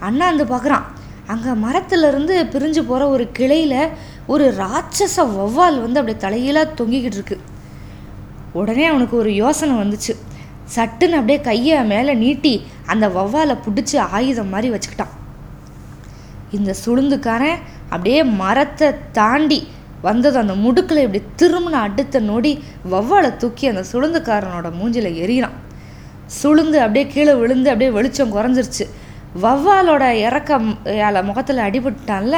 அண்ணா 0.00 0.26
வந்து 0.30 0.46
பார்க்குறான். 0.54 0.86
அங்கே 1.26 1.52
மரத்துலேருந்து 1.66 2.36
பிரிஞ்சு 2.54 2.82
போகிற 2.88 3.08
ஒரு 3.08 3.24
கிளையில் 3.32 3.78
ஒரு 4.26 4.54
ராட்சச 4.58 5.16
வௌவால் 5.36 5.78
வந்து 5.84 6.00
அப்படியே 6.00 6.20
தலையிலாக 6.26 6.74
தொங்கிக்கிட்டு 6.78 7.18
இருக்குது 7.18 7.50
உடனே 8.58 8.84
அவனுக்கு 8.92 9.16
ஒரு 9.22 9.30
யோசனை 9.42 9.74
வந்துச்சு. 9.80 10.12
சட்டுன்னு 10.74 11.18
அப்படியே 11.18 11.40
கையை 11.48 11.78
மேலே 11.92 12.12
நீட்டி 12.24 12.54
அந்த 12.92 13.06
வௌவாலை 13.16 13.54
பிடிச்சி 13.66 13.96
ஆயுதம் 14.16 14.52
மாதிரி 14.54 14.68
வச்சுக்கிட்டான். 14.74 15.12
இந்த 16.56 16.70
சுளுந்துக்காரன் 16.84 17.60
அப்படியே 17.94 18.20
மரத்தை 18.42 18.88
தாண்டி 19.18 19.60
வந்தது 20.06 20.36
அந்த 20.42 20.54
முடுக்கில் 20.64 21.02
இப்படி 21.04 21.20
திரும்பின 21.40 21.80
அடுத்த 21.86 22.20
நொடி 22.30 22.52
வவ்வாலை 22.92 23.30
தூக்கி 23.42 23.66
அந்த 23.72 23.82
சுளுந்துக்காரனோட 23.92 24.68
மூஞ்சில் 24.78 25.08
எறிகிறான் 25.24 25.58
சுளுந்து 26.40 26.78
அப்படியே 26.84 27.04
கீழே 27.14 27.32
விழுந்து 27.40 27.70
அப்படியே 27.72 27.90
வெளிச்சம் 27.96 28.34
குறைஞ்சிருச்சு. 28.36 28.84
வவ்வாலோட 29.42 30.04
இறக்க 30.26 30.58
முகத்தில் 31.28 31.64
அடிபட்டான்ல 31.66 32.36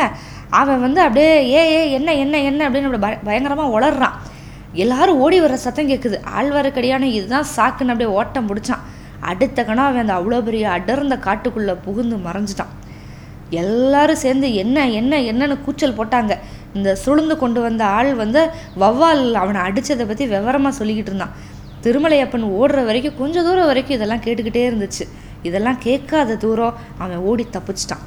அவன் 0.60 0.80
வந்து 0.84 1.00
அப்படியே 1.06 1.32
ஏ 1.54 1.62
ஏ 1.76 1.80
என்ன 1.98 2.14
என்ன 2.24 2.40
என்ன? 2.50 2.60
அப்படின்னு 2.68 2.88
அப்படி 2.88 3.02
பய 3.04 3.16
பயங்கரமாக 3.28 3.74
உளர்றான். 3.76 4.16
எல்லாரும் 4.82 5.20
ஓடி 5.24 5.38
வர 5.44 5.56
சத்தம் 5.64 5.90
கேட்குது 5.90 6.16
ஆழ்வாருக்கடியான 6.38 7.08
இதுதான் 7.16 7.46
சாக்குன்னு 7.56 7.92
அப்படியே 7.92 8.10
ஓட்டம் 8.20 8.48
பிடிச்சான். 8.50 8.84
அடுத்த 9.30 9.58
கணம் 9.64 9.88
அவன் 9.88 10.02
அந்த 10.04 10.14
அவ்வளோ 10.18 10.38
பெரிய 10.46 10.64
அடர்ந்த 10.76 11.16
காட்டுக்குள்ளே 11.26 11.74
புகுந்து 11.84 12.16
மறைஞ்சிட்டான். 12.26 12.72
எல்லாரும் 13.62 14.22
சேர்ந்து 14.24 14.48
என்ன 14.62 14.86
என்ன 15.00 15.20
என்னன்னு 15.30 15.56
கூச்சல் 15.66 15.98
போட்டாங்க. 15.98 16.32
இந்த 16.76 16.90
சுழுந்து 17.04 17.34
கொண்டு 17.42 17.60
வந்த 17.66 17.82
ஆள் 17.96 18.10
வந்து 18.22 18.40
வவ்வால் 18.82 19.24
அவனை 19.42 19.60
அடித்ததை 19.66 20.04
பற்றி 20.10 20.26
விவரமாக 20.32 20.72
சொல்லிக்கிட்டு 20.78 21.12
இருந்தான். 21.12 21.34
திருமலையப்பன் 21.84 22.46
ஓடுற 22.60 22.80
வரைக்கும் 22.88 23.18
கொஞ்சம் 23.20 23.46
தூரம் 23.48 23.70
வரைக்கும் 23.70 23.96
இதெல்லாம் 23.98 24.24
கேட்டுக்கிட்டே 24.26 24.62
இருந்துச்சு. 24.70 25.06
இதெல்லாம் 25.48 25.78
கேட்காத 25.86 26.36
தூரம் 26.44 26.76
அவன் 27.04 27.24
ஓடி 27.30 27.46
தப்பிச்சிட்டான். 27.56 28.04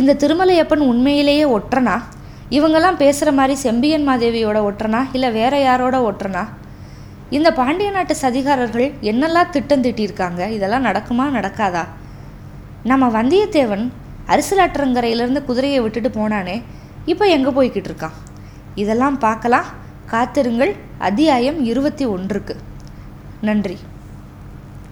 இந்த 0.00 0.12
திருமலையப்பன் 0.22 0.84
உண்மையிலேயே 0.90 1.46
ஒற்றனா? 1.56 1.96
இவங்கெல்லாம் 2.56 2.96
பேசுகிற 2.96 3.32
மாதிரி 3.32 3.54
செம்பியன் 3.54 4.08
மாதேவியோட 4.08 4.58
ஒற்றனா? 4.68 5.00
இல்லை 5.12 5.30
வேற 5.30 5.54
யாரோட 5.60 5.96
ஒற்றனா? 6.10 6.42
இந்த 7.30 7.52
பாண்டிய 7.52 7.90
நாட்டு 7.90 8.14
சதிகாரர்கள் 8.22 8.88
என்னெல்லாம் 9.02 9.52
திட்டம் 9.54 9.82
திட்டியிருக்காங்க? 9.82 10.50
இதெல்லாம் 10.50 10.84
நடக்குமா 10.84 11.24
நடக்காதா? 11.38 11.84
நம்ம 12.82 13.22
வந்தியத்தேவன் 13.22 13.84
அரிசலாற்றங்கரையிலேருந்து 14.26 15.44
குதிரையை 15.44 15.80
விட்டுட்டு 15.80 16.08
போனானே 16.08 16.62
இப்போ 17.04 17.24
எங்கே 17.26 17.50
போய்கிட்டு 17.50 17.90
இருக்கான்? 17.90 18.16
இதெல்லாம் 18.74 19.18
பார்க்கலாம். 19.18 19.64
காத்திருங்கள். 20.06 20.72
அத்தியாயம் 20.98 21.64
இருபத்தி 21.64 22.06
ஒன்றுக்கு. 22.06 22.56
நன்றி. 23.40 23.78